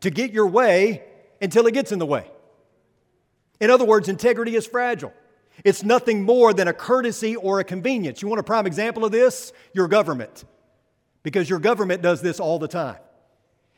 to 0.00 0.10
get 0.10 0.32
your 0.32 0.48
way 0.48 1.04
until 1.40 1.66
it 1.66 1.72
gets 1.72 1.92
in 1.92 1.98
the 1.98 2.04
way. 2.04 2.28
In 3.62 3.70
other 3.70 3.84
words, 3.84 4.08
integrity 4.08 4.56
is 4.56 4.66
fragile. 4.66 5.14
It's 5.64 5.84
nothing 5.84 6.24
more 6.24 6.52
than 6.52 6.66
a 6.66 6.72
courtesy 6.72 7.36
or 7.36 7.60
a 7.60 7.64
convenience. 7.64 8.20
You 8.20 8.26
want 8.26 8.40
a 8.40 8.42
prime 8.42 8.66
example 8.66 9.04
of 9.04 9.12
this? 9.12 9.52
Your 9.72 9.86
government. 9.86 10.44
Because 11.22 11.48
your 11.48 11.60
government 11.60 12.02
does 12.02 12.20
this 12.22 12.40
all 12.40 12.58
the 12.58 12.66
time. 12.66 12.96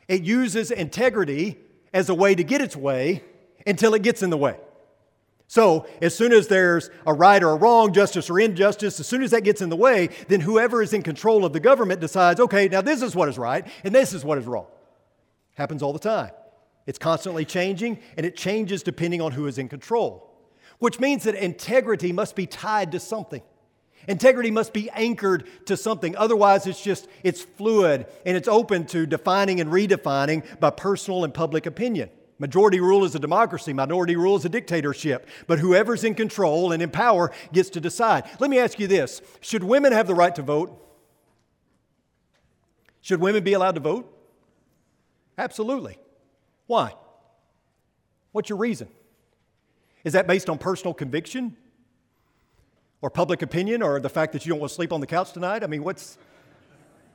It 0.07 0.23
uses 0.23 0.71
integrity 0.71 1.59
as 1.93 2.09
a 2.09 2.15
way 2.15 2.33
to 2.33 2.43
get 2.43 2.61
its 2.61 2.75
way 2.75 3.23
until 3.67 3.93
it 3.93 4.01
gets 4.01 4.23
in 4.23 4.31
the 4.31 4.37
way. 4.37 4.57
So, 5.45 5.85
as 6.01 6.15
soon 6.15 6.33
as 6.33 6.47
there's 6.47 6.89
a 7.05 7.13
right 7.13 7.43
or 7.43 7.51
a 7.51 7.55
wrong, 7.55 7.93
justice 7.93 8.27
or 8.31 8.39
injustice, 8.39 8.99
as 8.99 9.05
soon 9.05 9.21
as 9.21 9.29
that 9.29 9.43
gets 9.43 9.61
in 9.61 9.69
the 9.69 9.75
way, 9.75 10.09
then 10.29 10.41
whoever 10.41 10.81
is 10.81 10.93
in 10.93 11.03
control 11.03 11.45
of 11.45 11.53
the 11.53 11.59
government 11.59 12.01
decides, 12.01 12.39
okay, 12.39 12.67
now 12.67 12.81
this 12.81 13.03
is 13.03 13.15
what 13.15 13.29
is 13.29 13.37
right 13.37 13.67
and 13.83 13.93
this 13.93 14.13
is 14.13 14.25
what 14.25 14.39
is 14.39 14.47
wrong. 14.47 14.65
Happens 15.53 15.83
all 15.83 15.93
the 15.93 15.99
time. 15.99 16.31
It's 16.85 16.99
constantly 16.99 17.45
changing 17.45 17.99
and 18.17 18.25
it 18.25 18.35
changes 18.35 18.83
depending 18.83 19.21
on 19.21 19.31
who 19.31 19.47
is 19.47 19.57
in 19.57 19.67
control, 19.67 20.33
which 20.79 20.99
means 20.99 21.23
that 21.23 21.35
integrity 21.35 22.11
must 22.11 22.35
be 22.35 22.45
tied 22.45 22.91
to 22.91 22.99
something. 22.99 23.41
Integrity 24.07 24.51
must 24.51 24.71
be 24.71 24.89
anchored 24.91 25.47
to 25.65 25.75
something. 25.75 26.15
Otherwise, 26.15 26.67
it's 26.67 26.81
just, 26.81 27.07
it's 27.23 27.41
fluid 27.41 28.05
and 28.25 28.37
it's 28.37 28.47
open 28.47 28.85
to 28.87 29.05
defining 29.05 29.59
and 29.59 29.71
redefining 29.71 30.59
by 30.59 30.69
personal 30.69 31.23
and 31.23 31.33
public 31.33 31.65
opinion. 31.65 32.09
Majority 32.37 32.81
rule 32.81 33.05
is 33.05 33.15
a 33.15 33.19
democracy, 33.19 33.71
minority 33.71 34.15
rule 34.15 34.35
is 34.35 34.43
a 34.43 34.49
dictatorship. 34.49 35.27
But 35.47 35.59
whoever's 35.59 36.03
in 36.03 36.15
control 36.15 36.71
and 36.71 36.83
in 36.83 36.91
power 36.91 37.31
gets 37.53 37.69
to 37.71 37.81
decide. 37.81 38.25
Let 38.39 38.49
me 38.49 38.59
ask 38.59 38.79
you 38.79 38.87
this 38.87 39.21
Should 39.41 39.63
women 39.63 39.93
have 39.93 40.05
the 40.05 40.15
right 40.15 40.35
to 40.35 40.41
vote? 40.41 40.81
Should 43.01 43.21
women 43.21 43.43
be 43.43 43.53
allowed 43.53 43.75
to 43.75 43.81
vote? 43.81 44.11
Absolutely. 45.37 45.97
Why? 46.67 46.93
What's 48.31 48.49
your 48.49 48.57
reason? 48.57 48.87
Is 50.03 50.13
that 50.13 50.27
based 50.27 50.49
on 50.49 50.57
personal 50.57 50.93
conviction? 50.93 51.57
or 53.05 53.09
public 53.11 53.43
opinion 53.43 53.83
or 53.83 53.99
the 53.99 54.09
fact 54.09 54.33
that 54.33 54.47
you 54.47 54.49
don't 54.49 54.59
want 54.59 54.71
to 54.71 54.75
sleep 54.75 54.91
on 54.91 54.99
the 54.99 55.05
couch 55.05 55.31
tonight? 55.31 55.63
I 55.63 55.67
mean, 55.67 55.83
what's, 55.83 56.17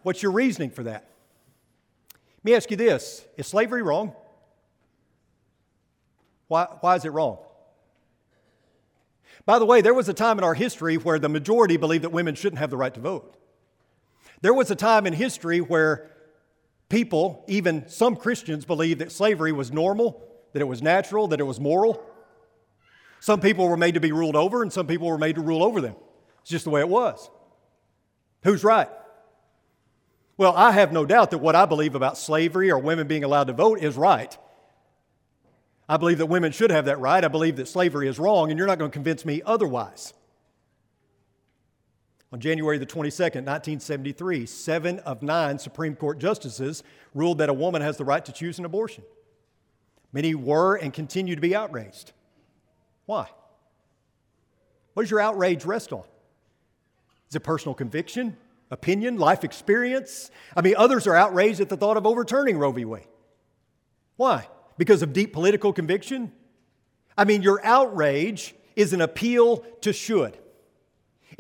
what's 0.05 0.23
your 0.23 0.31
reasoning 0.31 0.71
for 0.71 0.85
that? 0.85 1.05
Let 2.13 2.45
me 2.45 2.55
ask 2.55 2.71
you 2.71 2.77
this 2.77 3.25
Is 3.37 3.49
slavery 3.49 3.83
wrong? 3.83 4.15
Why, 6.47 6.67
why 6.81 6.95
is 6.95 7.05
it 7.05 7.11
wrong? 7.11 7.39
By 9.47 9.59
the 9.59 9.67
way, 9.67 9.81
there 9.81 9.93
was 9.93 10.09
a 10.09 10.15
time 10.15 10.39
in 10.39 10.45
our 10.45 10.55
history 10.55 10.97
where 10.97 11.19
the 11.19 11.29
majority 11.29 11.77
believed 11.77 12.05
that 12.05 12.13
women 12.13 12.37
shouldn't 12.37 12.61
have 12.61 12.71
the 12.71 12.77
right 12.77 12.95
to 12.95 13.01
vote. 13.01 13.37
There 14.43 14.55
was 14.55 14.71
a 14.71 14.77
time 14.77 15.09
in 15.09 15.13
history 15.13 15.61
where 15.61 16.09
people, 16.91 17.43
even 17.49 17.89
some 17.89 18.17
Christians, 18.17 18.67
believe 18.67 18.99
that 18.99 19.11
slavery 19.11 19.53
was 19.53 19.73
normal, 19.73 20.23
that 20.53 20.61
it 20.61 20.67
was 20.67 20.83
natural, 20.83 21.29
that 21.29 21.41
it 21.41 21.45
was 21.45 21.59
moral. 21.59 22.05
Some 23.21 23.41
people 23.41 23.67
were 23.69 23.79
made 23.79 23.95
to 23.95 24.01
be 24.01 24.13
ruled 24.13 24.37
over, 24.37 24.63
and 24.63 24.71
some 24.71 24.87
people 24.87 25.09
were 25.09 25.19
made 25.19 25.37
to 25.37 25.41
rule 25.41 25.63
over 25.63 25.81
them. 25.81 25.95
It's 26.43 26.51
just 26.51 26.65
the 26.65 26.71
way 26.71 26.81
it 26.81 26.89
was. 26.89 27.31
Who's 28.43 28.65
right? 28.65 28.89
Well, 30.37 30.55
I 30.57 30.73
have 30.73 30.93
no 30.93 31.05
doubt 31.05 31.31
that 31.33 31.39
what 31.39 31.55
I 31.55 31.67
believe 31.67 31.95
about 31.95 32.17
slavery 32.17 32.71
or 32.71 32.79
women 32.79 33.07
being 33.07 33.25
allowed 33.25 33.49
to 33.49 33.53
vote 33.53 33.81
is 33.81 33.97
right. 33.97 34.37
I 35.89 35.97
believe 35.97 36.19
that 36.19 36.27
women 36.27 36.53
should 36.53 36.71
have 36.71 36.87
that 36.87 36.99
right. 36.99 37.23
I 37.23 37.29
believe 37.29 37.57
that 37.57 37.69
slavery 37.69 38.09
is 38.09 38.19
wrong, 38.19 38.51
and 38.51 38.59
you're 38.59 38.67
not 38.67 38.79
going 38.79 38.91
to 38.91 38.95
convince 38.95 39.25
me 39.25 39.43
otherwise. 39.45 40.15
On 42.33 42.39
January 42.39 42.79
the 42.79 42.87
22nd, 42.87 43.45
1973, 43.45 44.47
seven 44.47 44.99
of 45.01 45.23
nine 45.23 45.59
Supreme 45.59 45.97
Court 45.97 46.19
justices 46.19 46.85
ruled 47.13 47.39
that 47.39 47.49
a 47.49 47.55
woman 47.55 47.83
has 47.83 47.97
the 47.97 48.05
right 48.05 48.25
to 48.25 48.33
choose 48.33 48.59
an 48.59 48.65
abortion. 48.65 49.03
Many 50.13 50.35
were 50.35 50.77
and 50.77 50.93
continue 50.93 51.35
to 51.35 51.41
be 51.41 51.57
outraged. 51.57 52.13
Why? 53.07 53.29
What 54.95 55.03
does 55.03 55.11
your 55.11 55.21
outrage 55.21 55.65
rest 55.65 55.93
on? 55.93 56.05
Is 57.29 57.37
it 57.37 57.41
personal 57.41 57.75
conviction, 57.75 58.37
opinion, 58.71 59.19
life 59.19 59.43
experience? 59.43 60.31
I 60.57 60.63
mean, 60.63 60.75
others 60.77 61.07
are 61.07 61.17
outraged 61.17 61.61
at 61.61 61.69
the 61.69 61.77
thought 61.77 61.97
of 61.97 62.07
overturning 62.07 62.59
Roe 62.59 62.73
v. 62.73 62.85
Wade. 62.85 63.07
Why? 64.17 64.49
Because 64.79 65.03
of 65.03 65.13
deep 65.13 65.33
political 65.33 65.73
conviction? 65.73 66.33
I 67.17 67.25
mean, 67.25 67.43
your 67.43 67.65
outrage 67.65 68.55
is 68.77 68.93
an 68.93 69.01
appeal 69.01 69.59
to 69.81 69.93
should. 69.93 70.39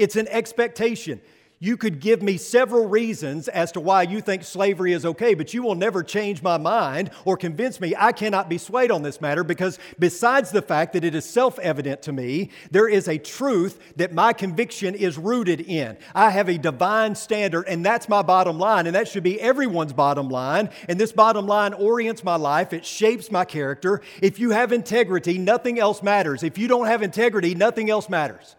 It's 0.00 0.16
an 0.16 0.28
expectation. 0.28 1.20
You 1.62 1.76
could 1.76 2.00
give 2.00 2.22
me 2.22 2.38
several 2.38 2.88
reasons 2.88 3.46
as 3.46 3.70
to 3.72 3.80
why 3.80 4.04
you 4.04 4.22
think 4.22 4.44
slavery 4.44 4.94
is 4.94 5.04
okay, 5.04 5.34
but 5.34 5.52
you 5.52 5.62
will 5.62 5.74
never 5.74 6.02
change 6.02 6.42
my 6.42 6.56
mind 6.56 7.10
or 7.26 7.36
convince 7.36 7.78
me 7.82 7.94
I 7.94 8.12
cannot 8.12 8.48
be 8.48 8.56
swayed 8.56 8.90
on 8.90 9.02
this 9.02 9.20
matter 9.20 9.44
because, 9.44 9.78
besides 9.98 10.52
the 10.52 10.62
fact 10.62 10.94
that 10.94 11.04
it 11.04 11.14
is 11.14 11.26
self 11.26 11.58
evident 11.58 12.00
to 12.04 12.12
me, 12.12 12.48
there 12.70 12.88
is 12.88 13.08
a 13.08 13.18
truth 13.18 13.78
that 13.96 14.14
my 14.14 14.32
conviction 14.32 14.94
is 14.94 15.18
rooted 15.18 15.60
in. 15.60 15.98
I 16.14 16.30
have 16.30 16.48
a 16.48 16.56
divine 16.56 17.14
standard, 17.14 17.68
and 17.68 17.84
that's 17.84 18.08
my 18.08 18.22
bottom 18.22 18.58
line, 18.58 18.86
and 18.86 18.96
that 18.96 19.08
should 19.08 19.22
be 19.22 19.38
everyone's 19.38 19.92
bottom 19.92 20.30
line. 20.30 20.70
And 20.88 20.98
this 20.98 21.12
bottom 21.12 21.46
line 21.46 21.74
orients 21.74 22.24
my 22.24 22.36
life, 22.36 22.72
it 22.72 22.86
shapes 22.86 23.30
my 23.30 23.44
character. 23.44 24.00
If 24.22 24.38
you 24.38 24.52
have 24.52 24.72
integrity, 24.72 25.36
nothing 25.36 25.78
else 25.78 26.02
matters. 26.02 26.42
If 26.42 26.56
you 26.56 26.68
don't 26.68 26.86
have 26.86 27.02
integrity, 27.02 27.54
nothing 27.54 27.90
else 27.90 28.08
matters. 28.08 28.56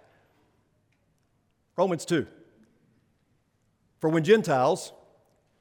Romans 1.82 2.06
2. 2.06 2.28
For 3.98 4.12
when 4.12 4.24
Gentiles, 4.24 4.94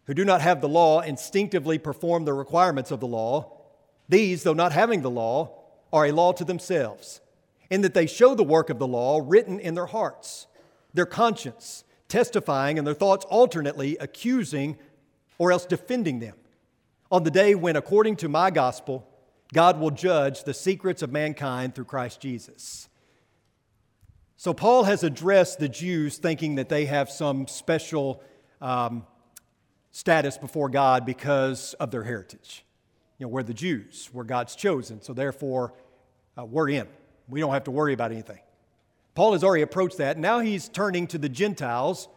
who 0.04 0.12
do 0.12 0.22
not 0.22 0.42
have 0.42 0.60
the 0.60 0.68
law, 0.68 1.00
instinctively 1.00 1.78
perform 1.78 2.26
the 2.26 2.34
requirements 2.34 2.90
of 2.90 3.00
the 3.00 3.06
law, 3.06 3.62
these, 4.06 4.42
though 4.42 4.52
not 4.52 4.72
having 4.72 5.00
the 5.00 5.08
law, 5.08 5.62
are 5.90 6.04
a 6.04 6.12
law 6.12 6.32
to 6.32 6.44
themselves, 6.44 7.22
in 7.70 7.80
that 7.80 7.94
they 7.94 8.06
show 8.06 8.34
the 8.34 8.42
work 8.42 8.68
of 8.68 8.78
the 8.78 8.86
law 8.86 9.22
written 9.24 9.58
in 9.58 9.72
their 9.72 9.86
hearts, 9.86 10.46
their 10.92 11.06
conscience, 11.06 11.84
testifying, 12.06 12.76
and 12.76 12.86
their 12.86 12.92
thoughts 12.92 13.24
alternately 13.24 13.96
accusing 13.96 14.76
or 15.38 15.50
else 15.52 15.64
defending 15.64 16.18
them. 16.18 16.36
On 17.10 17.22
the 17.22 17.30
day 17.30 17.54
when, 17.54 17.76
according 17.76 18.16
to 18.16 18.28
my 18.28 18.50
gospel, 18.50 19.08
God 19.54 19.80
will 19.80 19.90
judge 19.90 20.44
the 20.44 20.52
secrets 20.52 21.00
of 21.00 21.10
mankind 21.10 21.74
through 21.74 21.86
Christ 21.86 22.20
Jesus. 22.20 22.89
So, 24.42 24.54
Paul 24.54 24.84
has 24.84 25.04
addressed 25.04 25.58
the 25.58 25.68
Jews 25.68 26.16
thinking 26.16 26.54
that 26.54 26.70
they 26.70 26.86
have 26.86 27.10
some 27.10 27.46
special 27.46 28.22
um, 28.62 29.04
status 29.90 30.38
before 30.38 30.70
God 30.70 31.04
because 31.04 31.74
of 31.74 31.90
their 31.90 32.02
heritage. 32.02 32.64
You 33.18 33.26
know, 33.26 33.28
we're 33.28 33.42
the 33.42 33.52
Jews, 33.52 34.08
we're 34.14 34.24
God's 34.24 34.56
chosen, 34.56 35.02
so 35.02 35.12
therefore 35.12 35.74
uh, 36.38 36.46
we're 36.46 36.70
in. 36.70 36.88
We 37.28 37.40
don't 37.40 37.52
have 37.52 37.64
to 37.64 37.70
worry 37.70 37.92
about 37.92 38.12
anything. 38.12 38.38
Paul 39.14 39.34
has 39.34 39.44
already 39.44 39.60
approached 39.60 39.98
that. 39.98 40.16
Now 40.16 40.38
he's 40.40 40.70
turning 40.70 41.06
to 41.08 41.18
the 41.18 41.28
Gentiles, 41.28 42.08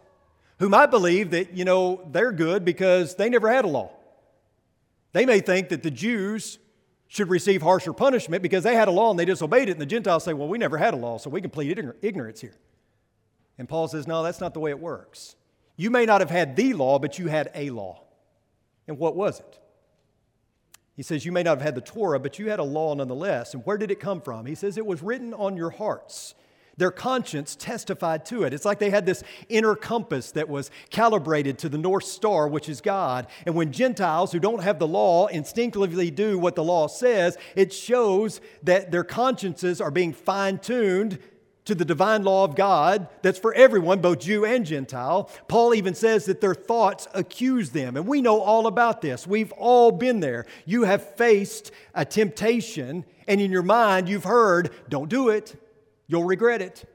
whom 0.60 0.74
I 0.74 0.86
believe 0.86 1.32
that, 1.32 1.54
you 1.54 1.66
know, 1.66 2.08
they're 2.10 2.32
good 2.32 2.64
because 2.64 3.16
they 3.16 3.28
never 3.28 3.52
had 3.52 3.66
a 3.66 3.68
law. 3.68 3.92
They 5.12 5.26
may 5.26 5.42
think 5.42 5.68
that 5.68 5.84
the 5.84 5.92
Jews 5.92 6.58
should 7.14 7.30
receive 7.30 7.62
harsher 7.62 7.94
punishment 7.94 8.42
because 8.42 8.64
they 8.64 8.74
had 8.74 8.88
a 8.88 8.92
law 8.92 9.12
and 9.12 9.20
they 9.20 9.26
disobeyed 9.26 9.70
it, 9.70 9.74
and 9.74 9.82
the 9.82 9.86
Gentiles 9.86 10.24
say, 10.24 10.34
well, 10.34 10.48
we 10.48 10.58
never 10.58 10.80
had 10.80 10.96
a 10.96 10.98
law, 10.98 11.20
so 11.20 11.30
we 11.30 11.42
can 11.42 11.52
plead 11.52 11.78
ignorance 12.02 12.42
here. 12.42 12.56
And 13.60 13.70
Paul 13.70 13.88
says, 13.88 14.08
no, 14.08 14.24
that's 14.24 14.42
not 14.42 14.56
the 14.56 14.60
way 14.60 14.72
it 14.72 14.80
works. 14.80 15.36
You 15.76 15.92
may 15.92 16.08
not 16.08 16.22
have 16.22 16.32
had 16.32 16.56
the 16.56 16.74
law, 16.74 16.98
but 16.98 17.20
you 17.20 17.28
had 17.28 17.52
a 17.54 17.70
law. 17.70 18.02
And 18.88 18.98
what 18.98 19.16
was 19.16 19.40
it? 19.42 19.60
He 20.96 21.04
says, 21.04 21.24
You 21.24 21.32
may 21.32 21.44
not 21.44 21.58
have 21.58 21.62
had 21.62 21.76
the 21.76 21.82
Torah, 21.82 22.20
but 22.20 22.38
you 22.38 22.50
had 22.50 22.60
a 22.60 22.64
law 22.64 22.94
nonetheless. 22.94 23.54
And 23.54 23.64
where 23.66 23.78
did 23.78 23.90
it 23.90 24.00
come 24.00 24.22
from? 24.22 24.46
He 24.46 24.56
says, 24.56 24.78
It 24.78 24.86
was 24.86 25.02
written 25.02 25.34
on 25.34 25.58
your 25.58 25.72
hearts. 25.72 26.36
Their 26.78 26.92
conscience 26.92 27.56
testified 27.56 28.26
to 28.28 28.44
it. 28.44 28.54
It's 28.54 28.66
like 28.66 28.80
they 28.80 28.90
had 28.90 29.06
this 29.06 29.24
inner 29.48 29.76
compass 29.76 30.32
that 30.32 30.50
was 30.50 30.72
calibrated 30.90 31.60
to 31.60 31.70
the 31.70 31.78
North 31.78 32.06
Star, 32.06 32.48
which 32.48 32.68
is 32.68 32.82
God. 32.82 33.28
And 33.46 33.54
when 33.54 33.72
Gentiles 33.72 34.32
who 34.32 34.40
don't 34.40 34.64
have 34.64 34.80
the 34.80 34.88
law 34.88 35.28
instinctively 35.28 36.10
do 36.10 36.40
what 36.40 36.56
the 36.56 36.64
law 36.64 36.88
says, 36.88 37.38
it 37.56 37.72
shows 37.72 38.42
that 38.64 38.92
their 38.92 39.04
consciences 39.04 39.80
are 39.82 39.92
being 39.92 40.14
fine 40.14 40.58
tuned 40.58 41.20
to 41.66 41.76
the 41.76 41.86
divine 41.86 42.24
law 42.24 42.44
of 42.44 42.56
God 42.56 43.08
that's 43.22 43.40
for 43.40 43.54
everyone, 43.54 44.02
both 44.02 44.20
Jew 44.20 44.44
and 44.44 44.66
Gentile. 44.66 45.30
Paul 45.48 45.74
even 45.74 45.94
says 45.96 46.26
that 46.26 46.42
their 46.42 46.56
thoughts 46.56 47.08
accuse 47.14 47.70
them. 47.70 47.96
And 47.96 48.08
we 48.08 48.22
know 48.22 48.42
all 48.42 48.68
about 48.68 49.02
this. 49.02 49.26
We've 49.26 49.54
all 49.54 49.92
been 49.92 50.20
there. 50.20 50.46
You 50.66 50.84
have 50.84 51.16
faced 51.16 51.72
a 51.94 52.04
temptation, 52.04 53.06
and 53.28 53.40
in 53.40 53.52
your 53.52 53.64
mind, 53.64 54.10
you've 54.10 54.26
heard, 54.26 54.72
don't 54.90 55.10
do 55.10 55.30
it, 55.30 55.56
you'll 56.08 56.24
regret 56.24 56.62
it. 56.62 56.90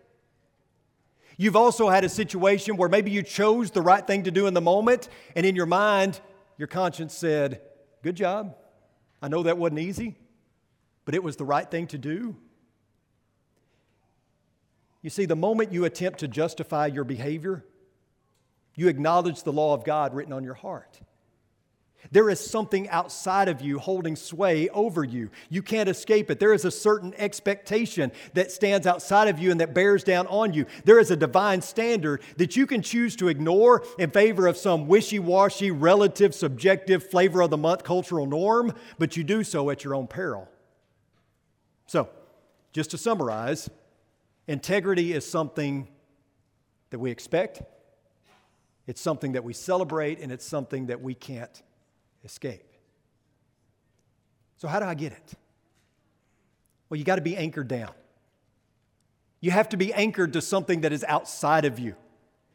You've 1.37 1.57
also 1.57 1.89
had 1.89 2.05
a 2.05 2.09
situation 2.09 2.77
where 2.77 2.89
maybe 2.89 3.11
you 3.11 3.23
chose 3.23 3.71
the 3.71 3.83
right 3.83 4.05
thing 4.05 4.25
to 4.25 4.31
do 4.31 4.47
in 4.47 4.55
the 4.55 4.61
moment, 4.61 5.09
and 5.37 5.47
in 5.47 5.55
your 5.55 5.67
mind, 5.67 6.21
your 6.57 6.69
conscience 6.69 7.15
said, 7.15 7.63
Good 8.03 8.17
job. 8.17 8.57
I 9.21 9.29
know 9.29 9.43
that 9.45 9.59
wasn't 9.59 9.81
easy, 9.81 10.17
but 11.05 11.15
it 11.15 11.23
was 11.23 11.37
the 11.37 11.45
right 11.45 11.69
thing 11.69 11.87
to 11.89 11.99
do. 11.99 12.37
You 15.03 15.11
see, 15.11 15.27
the 15.27 15.37
moment 15.37 15.73
you 15.73 15.85
attempt 15.85 16.21
to 16.21 16.29
justify 16.29 16.87
your 16.87 17.05
behavior, 17.05 17.65
you 18.75 18.89
acknowledge 18.89 19.43
the 19.43 19.53
law 19.53 19.75
of 19.75 19.85
God 19.85 20.15
written 20.15 20.33
on 20.33 20.45
your 20.45 20.55
heart. 20.55 21.01
There 22.11 22.31
is 22.31 22.39
something 22.39 22.89
outside 22.89 23.49
of 23.49 23.61
you 23.61 23.79
holding 23.79 24.17
sway 24.17 24.69
over 24.71 25.05
you. 25.05 25.31
You 25.51 25.63
can't 25.63 25.89
escape 25.89 26.31
it. 26.31 26.41
There 26.41 26.53
is 26.53 26.65
a 26.65 26.71
certain 26.71 27.13
expectation 27.17 28.13
that 28.35 28.53
stands 28.53 28.87
outside 28.87 29.29
of 29.29 29.39
you 29.39 29.51
and 29.51 29.61
that 29.61 29.75
bears 29.75 30.05
down 30.05 30.27
on 30.29 30.55
you. 30.55 30.67
There 30.85 30.99
is 30.99 31.11
a 31.11 31.17
divine 31.17 31.61
standard 31.61 32.23
that 32.37 32.57
you 32.57 32.67
can 32.67 32.83
choose 32.83 33.17
to 33.17 33.29
ignore 33.29 33.85
in 33.99 34.11
favor 34.11 34.47
of 34.47 34.57
some 34.57 34.87
wishy 34.87 35.19
washy, 35.19 35.71
relative, 35.71 36.35
subjective 36.35 37.11
flavor 37.11 37.43
of 37.43 37.51
the 37.51 37.57
month 37.57 37.85
cultural 37.85 38.27
norm, 38.27 38.73
but 38.99 39.17
you 39.17 39.25
do 39.25 39.45
so 39.45 39.71
at 39.71 39.85
your 39.85 39.95
own 39.95 40.07
peril. 40.07 40.49
So, 41.87 42.09
just 42.73 42.91
to 42.91 42.99
summarize, 42.99 43.69
Integrity 44.49 45.13
is 45.13 45.31
something 45.31 45.87
that 46.89 46.99
we 46.99 47.11
expect, 47.11 47.61
it's 48.87 49.01
something 49.01 49.33
that 49.33 49.45
we 49.45 49.53
celebrate, 49.53 50.21
and 50.21 50.33
it's 50.33 50.47
something 50.47 50.87
that 50.87 51.03
we 51.03 51.13
can't 51.15 51.63
escape. 52.29 52.63
So, 54.59 54.69
how 54.69 54.81
do 54.81 54.85
I 54.85 54.95
get 54.95 55.13
it? 55.13 55.33
Well, 56.89 56.99
you 56.99 57.05
got 57.05 57.17
to 57.17 57.23
be 57.23 57.37
anchored 57.37 57.69
down. 57.69 57.93
You 59.41 59.51
have 59.51 59.71
to 59.71 59.79
be 59.79 59.95
anchored 59.95 60.35
to 60.35 60.43
something 60.43 60.83
that 60.83 60.93
is 60.93 61.05
outside 61.09 61.65
of 61.65 61.79
you. 61.79 61.95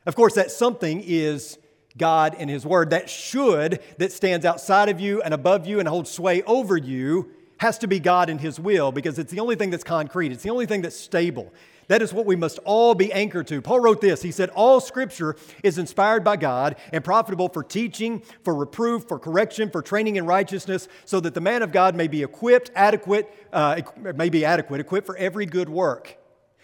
Of 0.06 0.16
course, 0.16 0.36
that 0.36 0.52
something 0.52 1.02
is 1.04 1.58
God 1.98 2.36
and 2.38 2.50
His 2.50 2.66
Word. 2.66 2.92
That 2.92 3.10
should, 3.10 3.80
that 3.98 4.12
stands 4.12 4.46
outside 4.46 4.90
of 4.90 5.00
you 5.00 5.22
and 5.24 5.34
above 5.34 5.66
you 5.66 5.80
and 5.80 5.88
holds 5.88 6.12
sway 6.12 6.44
over 6.44 6.78
you, 6.78 7.32
has 7.58 7.80
to 7.80 7.88
be 7.88 8.00
God 8.00 8.30
and 8.30 8.40
His 8.40 8.60
will 8.60 8.92
because 8.92 9.18
it's 9.18 9.32
the 9.32 9.40
only 9.40 9.56
thing 9.56 9.72
that's 9.72 9.84
concrete. 9.84 10.32
It's 10.32 10.44
the 10.44 10.52
only 10.52 10.68
thing 10.68 10.82
that's 10.82 11.00
stable. 11.00 11.52
That 11.88 12.02
is 12.02 12.14
what 12.14 12.26
we 12.26 12.36
must 12.36 12.60
all 12.60 12.96
be 12.96 13.12
anchored 13.12 13.48
to. 13.48 13.62
Paul 13.62 13.80
wrote 13.80 14.02
this. 14.02 14.22
He 14.22 14.32
said, 14.32 14.50
All 14.50 14.80
scripture 14.80 15.36
is 15.64 15.78
inspired 15.78 16.24
by 16.24 16.38
God 16.38 16.78
and 16.92 17.04
profitable 17.04 17.50
for 17.50 17.64
teaching, 17.64 18.22
for 18.44 18.56
reproof, 18.56 19.08
for 19.08 19.20
correction, 19.20 19.70
for 19.70 19.82
training 19.82 20.16
in 20.16 20.26
righteousness, 20.26 20.88
so 21.06 21.20
that 21.20 21.34
the 21.34 21.42
man 21.42 21.62
of 21.62 21.72
God 21.72 21.96
may 21.96 22.08
be 22.08 22.24
equipped, 22.24 22.72
adequate, 22.76 23.34
uh, 23.52 23.82
may 24.16 24.30
be 24.30 24.46
adequate, 24.46 24.80
equipped 24.80 25.06
for 25.06 25.18
every 25.18 25.46
good 25.46 25.70
work. 25.70 26.18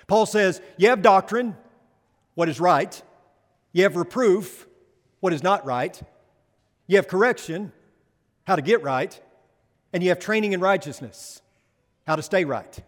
Paul 0.07 0.25
says, 0.25 0.61
You 0.77 0.89
have 0.89 1.01
doctrine, 1.01 1.55
what 2.35 2.49
is 2.49 2.59
right. 2.59 3.01
You 3.71 3.83
have 3.83 3.95
reproof, 3.95 4.67
what 5.19 5.33
is 5.33 5.43
not 5.43 5.65
right. 5.65 6.01
You 6.87 6.95
have 6.95 7.07
correction, 7.07 7.71
how 8.47 8.55
to 8.55 8.61
get 8.61 8.81
right. 8.81 9.19
And 9.93 10.01
you 10.03 10.09
have 10.09 10.19
training 10.19 10.53
in 10.53 10.59
righteousness, 10.59 11.41
how 12.07 12.15
to 12.15 12.21
stay 12.21 12.45
right. 12.45 12.79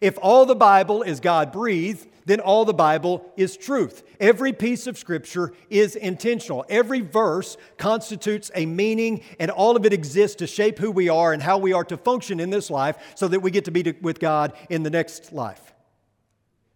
If 0.00 0.18
all 0.20 0.46
the 0.46 0.54
Bible 0.54 1.02
is 1.02 1.20
God 1.20 1.52
breathed, 1.52 2.06
then 2.26 2.40
all 2.40 2.64
the 2.64 2.74
Bible 2.74 3.32
is 3.36 3.56
truth. 3.56 4.02
Every 4.20 4.52
piece 4.52 4.86
of 4.86 4.98
Scripture 4.98 5.52
is 5.70 5.96
intentional. 5.96 6.64
Every 6.68 7.00
verse 7.00 7.56
constitutes 7.78 8.50
a 8.54 8.66
meaning, 8.66 9.22
and 9.38 9.50
all 9.50 9.76
of 9.76 9.86
it 9.86 9.92
exists 9.92 10.36
to 10.36 10.46
shape 10.46 10.78
who 10.78 10.90
we 10.90 11.08
are 11.08 11.32
and 11.32 11.42
how 11.42 11.58
we 11.58 11.72
are 11.72 11.84
to 11.84 11.96
function 11.96 12.40
in 12.40 12.50
this 12.50 12.68
life 12.68 12.96
so 13.14 13.28
that 13.28 13.40
we 13.40 13.50
get 13.50 13.64
to 13.66 13.70
be 13.70 13.94
with 14.02 14.18
God 14.18 14.52
in 14.68 14.82
the 14.82 14.90
next 14.90 15.32
life. 15.32 15.74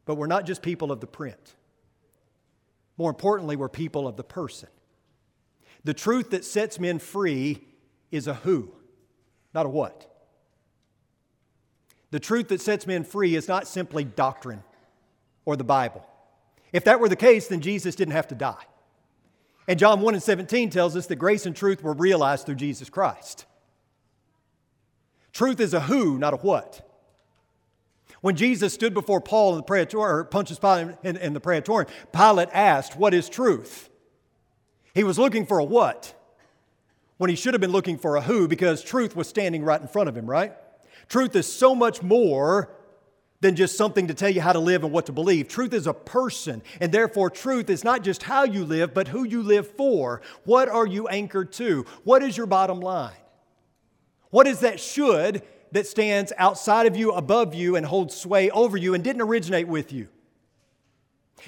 But 0.06 0.14
we're 0.14 0.26
not 0.26 0.46
just 0.46 0.62
people 0.62 0.90
of 0.92 1.00
the 1.00 1.06
print. 1.06 1.54
More 2.96 3.10
importantly, 3.10 3.56
we're 3.56 3.68
people 3.68 4.06
of 4.06 4.16
the 4.16 4.24
person. 4.24 4.68
The 5.84 5.94
truth 5.94 6.30
that 6.30 6.44
sets 6.44 6.78
men 6.78 6.98
free 6.98 7.64
is 8.10 8.26
a 8.26 8.34
who, 8.34 8.72
not 9.54 9.66
a 9.66 9.68
what. 9.68 10.09
The 12.10 12.20
truth 12.20 12.48
that 12.48 12.60
sets 12.60 12.86
men 12.86 13.04
free 13.04 13.34
is 13.34 13.48
not 13.48 13.68
simply 13.68 14.04
doctrine 14.04 14.62
or 15.44 15.56
the 15.56 15.64
Bible. 15.64 16.06
If 16.72 16.84
that 16.84 17.00
were 17.00 17.08
the 17.08 17.16
case, 17.16 17.48
then 17.48 17.60
Jesus 17.60 17.94
didn't 17.94 18.14
have 18.14 18.28
to 18.28 18.34
die. 18.34 18.64
And 19.68 19.78
John 19.78 20.00
1 20.00 20.14
and 20.14 20.22
17 20.22 20.70
tells 20.70 20.96
us 20.96 21.06
that 21.06 21.16
grace 21.16 21.46
and 21.46 21.54
truth 21.54 21.82
were 21.82 21.92
realized 21.92 22.46
through 22.46 22.56
Jesus 22.56 22.90
Christ. 22.90 23.46
Truth 25.32 25.60
is 25.60 25.74
a 25.74 25.80
who, 25.80 26.18
not 26.18 26.34
a 26.34 26.38
what. 26.38 26.86
When 28.20 28.36
Jesus 28.36 28.74
stood 28.74 28.92
before 28.92 29.20
Paul 29.20 29.52
in 29.52 29.58
the 29.58 29.62
praetorium, 29.62 30.16
or 30.16 30.24
Pontius 30.24 30.58
Pilate 30.58 30.96
in, 31.02 31.16
in 31.16 31.32
the 31.32 31.40
praetorium, 31.40 31.90
Pilate 32.12 32.48
asked, 32.52 32.96
What 32.96 33.14
is 33.14 33.28
truth? 33.28 33.88
He 34.94 35.04
was 35.04 35.18
looking 35.18 35.46
for 35.46 35.58
a 35.58 35.64
what 35.64 36.14
when 37.16 37.30
he 37.30 37.36
should 37.36 37.54
have 37.54 37.60
been 37.60 37.72
looking 37.72 37.96
for 37.96 38.16
a 38.16 38.20
who 38.20 38.48
because 38.48 38.82
truth 38.82 39.14
was 39.14 39.28
standing 39.28 39.62
right 39.62 39.80
in 39.80 39.88
front 39.88 40.08
of 40.08 40.16
him, 40.16 40.28
right? 40.28 40.54
Truth 41.10 41.34
is 41.34 41.52
so 41.52 41.74
much 41.74 42.02
more 42.02 42.70
than 43.40 43.56
just 43.56 43.76
something 43.76 44.06
to 44.06 44.14
tell 44.14 44.30
you 44.30 44.40
how 44.40 44.52
to 44.52 44.60
live 44.60 44.84
and 44.84 44.92
what 44.92 45.06
to 45.06 45.12
believe. 45.12 45.48
Truth 45.48 45.74
is 45.74 45.86
a 45.88 45.92
person, 45.92 46.62
and 46.80 46.92
therefore, 46.92 47.30
truth 47.30 47.68
is 47.68 47.82
not 47.82 48.04
just 48.04 48.22
how 48.22 48.44
you 48.44 48.64
live, 48.64 48.94
but 48.94 49.08
who 49.08 49.24
you 49.24 49.42
live 49.42 49.66
for. 49.66 50.22
What 50.44 50.68
are 50.68 50.86
you 50.86 51.08
anchored 51.08 51.52
to? 51.54 51.84
What 52.04 52.22
is 52.22 52.36
your 52.36 52.46
bottom 52.46 52.80
line? 52.80 53.16
What 54.30 54.46
is 54.46 54.60
that 54.60 54.78
should 54.78 55.42
that 55.72 55.88
stands 55.88 56.32
outside 56.38 56.86
of 56.86 56.96
you, 56.96 57.10
above 57.10 57.54
you, 57.54 57.74
and 57.74 57.84
holds 57.84 58.14
sway 58.14 58.48
over 58.50 58.76
you 58.76 58.94
and 58.94 59.02
didn't 59.02 59.22
originate 59.22 59.66
with 59.66 59.92
you? 59.92 60.08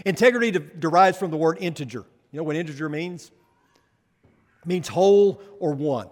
Integrity 0.04 0.50
de- 0.50 0.58
derives 0.58 1.18
from 1.18 1.30
the 1.30 1.36
word 1.36 1.58
integer. 1.60 2.04
You 2.32 2.38
know 2.38 2.42
what 2.42 2.56
integer 2.56 2.88
means? 2.88 3.30
It 4.24 4.66
means 4.66 4.88
whole 4.88 5.40
or 5.60 5.72
one. 5.74 6.08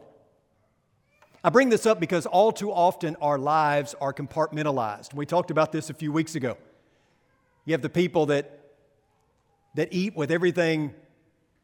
I 1.43 1.49
bring 1.49 1.71
this 1.71 1.87
up 1.87 2.01
because 2.01 2.27
all 2.27 2.53
too 2.53 2.71
often 2.71 3.17
our 3.21 3.39
lives 3.39 3.95
are 4.01 4.13
compartmentalized. 4.13 5.15
We 5.15 5.25
talked 5.25 5.51
about 5.51 5.73
this 5.73 5.89
a 5.89 5.95
few 5.95 6.13
weeks 6.13 6.35
ago. 6.35 6.59
You 7.65 7.73
have 7.73 7.83
the 7.83 7.89
people 7.89 8.27
that, 8.27 8.61
that 9.75 9.89
eat 9.91 10.15
with 10.15 10.31
everything 10.31 10.95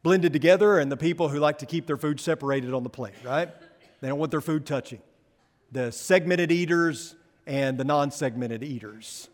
blended 0.03 0.31
together, 0.31 0.79
and 0.79 0.91
the 0.91 0.97
people 0.97 1.27
who 1.27 1.37
like 1.37 1.57
to 1.57 1.65
keep 1.65 1.85
their 1.85 1.97
food 1.97 2.19
separated 2.19 2.73
on 2.73 2.83
the 2.83 2.89
plate, 2.89 3.15
right? 3.23 3.49
They 3.99 4.07
don't 4.07 4.19
want 4.19 4.31
their 4.31 4.41
food 4.41 4.65
touching. 4.65 5.01
The 5.71 5.91
segmented 5.91 6.51
eaters 6.51 7.15
and 7.45 7.77
the 7.77 7.83
non 7.83 8.11
segmented 8.11 8.63
eaters. 8.63 9.27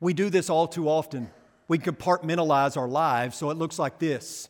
We 0.00 0.14
do 0.14 0.30
this 0.30 0.48
all 0.48 0.66
too 0.66 0.88
often. 0.88 1.30
We 1.68 1.78
compartmentalize 1.78 2.76
our 2.76 2.88
lives 2.88 3.36
so 3.36 3.50
it 3.50 3.58
looks 3.58 3.78
like 3.78 3.98
this 3.98 4.48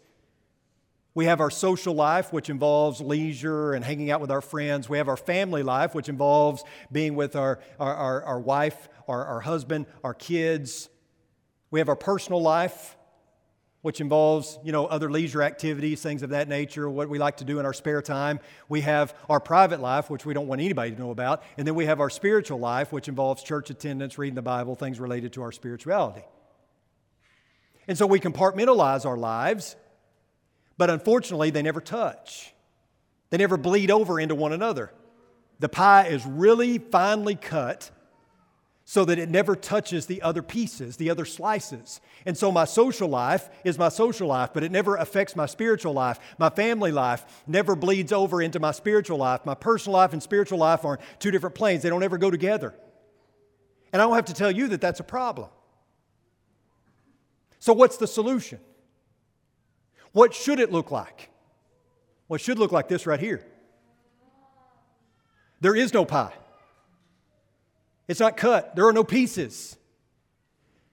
we 1.14 1.24
have 1.24 1.40
our 1.40 1.50
social 1.50 1.94
life, 1.94 2.32
which 2.32 2.48
involves 2.48 3.00
leisure 3.00 3.72
and 3.72 3.84
hanging 3.84 4.10
out 4.10 4.20
with 4.20 4.30
our 4.30 4.40
friends. 4.40 4.88
We 4.88 4.98
have 4.98 5.08
our 5.08 5.16
family 5.16 5.62
life, 5.62 5.94
which 5.94 6.08
involves 6.08 6.62
being 6.92 7.16
with 7.16 7.34
our, 7.34 7.58
our, 7.80 7.94
our, 7.94 8.22
our 8.22 8.40
wife, 8.40 8.88
our, 9.08 9.24
our 9.24 9.40
husband, 9.40 9.86
our 10.04 10.14
kids. 10.14 10.88
We 11.72 11.80
have 11.80 11.88
our 11.88 11.96
personal 11.96 12.40
life, 12.40 12.96
which 13.82 14.00
involves, 14.00 14.58
you 14.62 14.70
know, 14.70 14.86
other 14.86 15.10
leisure 15.10 15.42
activities, 15.42 16.00
things 16.00 16.22
of 16.22 16.30
that 16.30 16.48
nature, 16.48 16.88
what 16.88 17.08
we 17.08 17.18
like 17.18 17.38
to 17.38 17.44
do 17.44 17.58
in 17.58 17.66
our 17.66 17.72
spare 17.72 18.02
time. 18.02 18.38
We 18.68 18.82
have 18.82 19.12
our 19.28 19.40
private 19.40 19.80
life, 19.80 20.10
which 20.10 20.24
we 20.24 20.32
don't 20.32 20.46
want 20.46 20.60
anybody 20.60 20.92
to 20.92 20.98
know 20.98 21.10
about. 21.10 21.42
And 21.58 21.66
then 21.66 21.74
we 21.74 21.86
have 21.86 21.98
our 21.98 22.10
spiritual 22.10 22.60
life, 22.60 22.92
which 22.92 23.08
involves 23.08 23.42
church 23.42 23.68
attendance, 23.70 24.16
reading 24.16 24.36
the 24.36 24.42
Bible, 24.42 24.76
things 24.76 25.00
related 25.00 25.32
to 25.32 25.42
our 25.42 25.50
spirituality. 25.50 26.22
And 27.88 27.98
so 27.98 28.06
we 28.06 28.20
compartmentalize 28.20 29.04
our 29.04 29.16
lives 29.16 29.74
but 30.80 30.88
unfortunately, 30.88 31.50
they 31.50 31.60
never 31.60 31.82
touch. 31.82 32.54
They 33.28 33.36
never 33.36 33.58
bleed 33.58 33.90
over 33.90 34.18
into 34.18 34.34
one 34.34 34.54
another. 34.54 34.90
The 35.58 35.68
pie 35.68 36.06
is 36.06 36.24
really 36.24 36.78
finely 36.78 37.34
cut 37.34 37.90
so 38.86 39.04
that 39.04 39.18
it 39.18 39.28
never 39.28 39.54
touches 39.54 40.06
the 40.06 40.22
other 40.22 40.40
pieces, 40.40 40.96
the 40.96 41.10
other 41.10 41.26
slices. 41.26 42.00
And 42.24 42.34
so 42.34 42.50
my 42.50 42.64
social 42.64 43.08
life 43.08 43.50
is 43.62 43.78
my 43.78 43.90
social 43.90 44.26
life, 44.26 44.52
but 44.54 44.62
it 44.62 44.72
never 44.72 44.96
affects 44.96 45.36
my 45.36 45.44
spiritual 45.44 45.92
life. 45.92 46.18
My 46.38 46.48
family 46.48 46.92
life 46.92 47.26
never 47.46 47.76
bleeds 47.76 48.10
over 48.10 48.40
into 48.40 48.58
my 48.58 48.72
spiritual 48.72 49.18
life. 49.18 49.44
My 49.44 49.54
personal 49.54 49.98
life 49.98 50.14
and 50.14 50.22
spiritual 50.22 50.60
life 50.60 50.86
are 50.86 50.98
two 51.18 51.30
different 51.30 51.56
planes, 51.56 51.82
they 51.82 51.90
don't 51.90 52.02
ever 52.02 52.16
go 52.16 52.30
together. 52.30 52.74
And 53.92 54.00
I 54.00 54.06
don't 54.06 54.14
have 54.14 54.24
to 54.24 54.34
tell 54.34 54.50
you 54.50 54.68
that 54.68 54.80
that's 54.80 55.00
a 55.00 55.04
problem. 55.04 55.50
So, 57.58 57.74
what's 57.74 57.98
the 57.98 58.06
solution? 58.06 58.60
What 60.12 60.34
should 60.34 60.60
it 60.60 60.72
look 60.72 60.90
like? 60.90 61.30
Well, 62.28 62.36
it 62.36 62.40
should 62.40 62.58
look 62.58 62.72
like 62.72 62.88
this 62.88 63.06
right 63.06 63.20
here. 63.20 63.44
There 65.60 65.76
is 65.76 65.92
no 65.92 66.04
pie. 66.04 66.32
It's 68.08 68.20
not 68.20 68.36
cut. 68.36 68.74
There 68.74 68.86
are 68.86 68.92
no 68.92 69.04
pieces. 69.04 69.76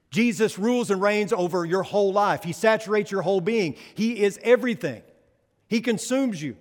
Jesus 0.09 0.57
rules 0.57 0.91
and 0.91 1.01
reigns 1.01 1.33
over 1.33 1.65
your 1.65 1.83
whole 1.83 2.13
life. 2.13 2.43
He 2.43 2.53
saturates 2.53 3.11
your 3.11 3.21
whole 3.21 3.41
being. 3.41 3.75
He 3.95 4.23
is 4.23 4.39
everything. 4.43 5.01
He 5.67 5.81
consumes 5.81 6.41
you. 6.41 6.57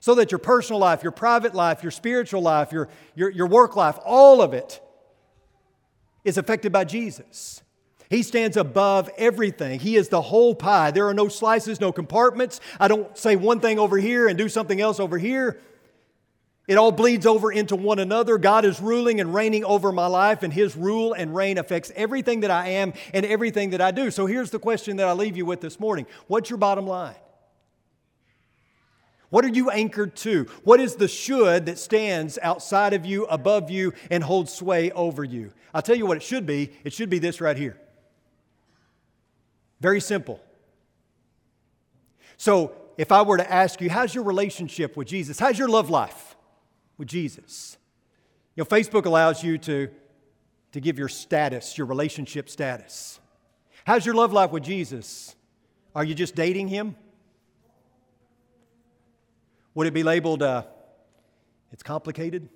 So 0.00 0.14
that 0.14 0.30
your 0.30 0.38
personal 0.38 0.80
life, 0.80 1.02
your 1.02 1.12
private 1.12 1.54
life, 1.54 1.82
your 1.82 1.90
spiritual 1.90 2.42
life, 2.42 2.72
your, 2.72 2.88
your, 3.14 3.30
your 3.30 3.46
work 3.46 3.76
life, 3.76 3.98
all 4.04 4.40
of 4.40 4.54
it 4.54 4.80
is 6.24 6.38
affected 6.38 6.72
by 6.72 6.84
Jesus. 6.84 7.62
He 8.10 8.24
stands 8.24 8.56
above 8.56 9.08
everything. 9.16 9.78
He 9.78 9.94
is 9.94 10.08
the 10.08 10.20
whole 10.20 10.56
pie. 10.56 10.90
There 10.90 11.06
are 11.06 11.14
no 11.14 11.28
slices, 11.28 11.80
no 11.80 11.92
compartments. 11.92 12.60
I 12.80 12.88
don't 12.88 13.16
say 13.16 13.36
one 13.36 13.60
thing 13.60 13.78
over 13.78 13.96
here 13.96 14.26
and 14.26 14.36
do 14.36 14.48
something 14.48 14.80
else 14.80 14.98
over 14.98 15.16
here. 15.16 15.60
It 16.66 16.76
all 16.76 16.90
bleeds 16.90 17.24
over 17.24 17.52
into 17.52 17.76
one 17.76 18.00
another. 18.00 18.36
God 18.36 18.64
is 18.64 18.80
ruling 18.80 19.20
and 19.20 19.32
reigning 19.32 19.64
over 19.64 19.92
my 19.92 20.08
life, 20.08 20.42
and 20.42 20.52
His 20.52 20.76
rule 20.76 21.12
and 21.12 21.34
reign 21.34 21.56
affects 21.56 21.92
everything 21.94 22.40
that 22.40 22.50
I 22.50 22.70
am 22.70 22.94
and 23.14 23.24
everything 23.24 23.70
that 23.70 23.80
I 23.80 23.92
do. 23.92 24.10
So 24.10 24.26
here's 24.26 24.50
the 24.50 24.58
question 24.58 24.96
that 24.96 25.06
I 25.06 25.12
leave 25.12 25.36
you 25.36 25.46
with 25.46 25.60
this 25.60 25.78
morning 25.78 26.06
What's 26.26 26.50
your 26.50 26.58
bottom 26.58 26.88
line? 26.88 27.14
What 29.30 29.44
are 29.44 29.48
you 29.48 29.70
anchored 29.70 30.16
to? 30.16 30.48
What 30.64 30.80
is 30.80 30.96
the 30.96 31.06
should 31.06 31.66
that 31.66 31.78
stands 31.78 32.38
outside 32.42 32.92
of 32.92 33.06
you, 33.06 33.26
above 33.26 33.70
you, 33.70 33.92
and 34.10 34.24
holds 34.24 34.52
sway 34.52 34.90
over 34.90 35.22
you? 35.22 35.52
I'll 35.72 35.82
tell 35.82 35.96
you 35.96 36.06
what 36.06 36.16
it 36.16 36.24
should 36.24 36.46
be. 36.46 36.72
It 36.82 36.92
should 36.92 37.08
be 37.08 37.20
this 37.20 37.40
right 37.40 37.56
here 37.56 37.76
very 39.80 40.00
simple. 40.00 40.40
So, 42.36 42.72
if 42.96 43.12
I 43.12 43.22
were 43.22 43.38
to 43.38 43.50
ask 43.50 43.80
you, 43.80 43.88
how's 43.88 44.14
your 44.14 44.24
relationship 44.24 44.96
with 44.96 45.08
Jesus? 45.08 45.38
How's 45.38 45.58
your 45.58 45.68
love 45.68 45.88
life 45.88 46.36
with 46.98 47.08
Jesus? 47.08 47.78
You 48.54 48.62
know, 48.62 48.66
Facebook 48.66 49.06
allows 49.06 49.42
you 49.42 49.56
to, 49.58 49.88
to 50.72 50.80
give 50.80 50.98
your 50.98 51.08
status, 51.08 51.78
your 51.78 51.86
relationship 51.86 52.50
status. 52.50 53.18
How's 53.84 54.04
your 54.04 54.14
love 54.14 54.32
life 54.32 54.50
with 54.50 54.62
Jesus? 54.62 55.34
Are 55.94 56.04
you 56.04 56.14
just 56.14 56.34
dating 56.34 56.68
him? 56.68 56.94
Would 59.74 59.86
it 59.86 59.94
be 59.94 60.02
labeled, 60.02 60.42
uh, 60.42 60.64
it's 61.72 61.82
complicated? 61.82 62.48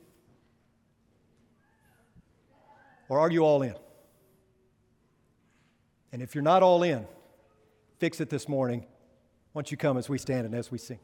Or 3.09 3.19
are 3.19 3.31
you 3.31 3.45
all 3.45 3.63
in? 3.63 3.75
And 6.13 6.23
if 6.23 6.35
you're 6.35 6.43
not 6.43 6.63
all 6.63 6.83
in, 6.83 7.07
fix 7.99 8.21
it 8.21 8.31
this 8.31 8.49
morning. 8.49 8.81
Why 9.53 9.61
don't 9.61 9.71
you 9.71 9.77
come 9.77 9.97
as 9.97 10.09
we 10.09 10.19
stand 10.19 10.47
and 10.47 10.55
as 10.55 10.71
we 10.71 10.79
sing? 10.79 10.99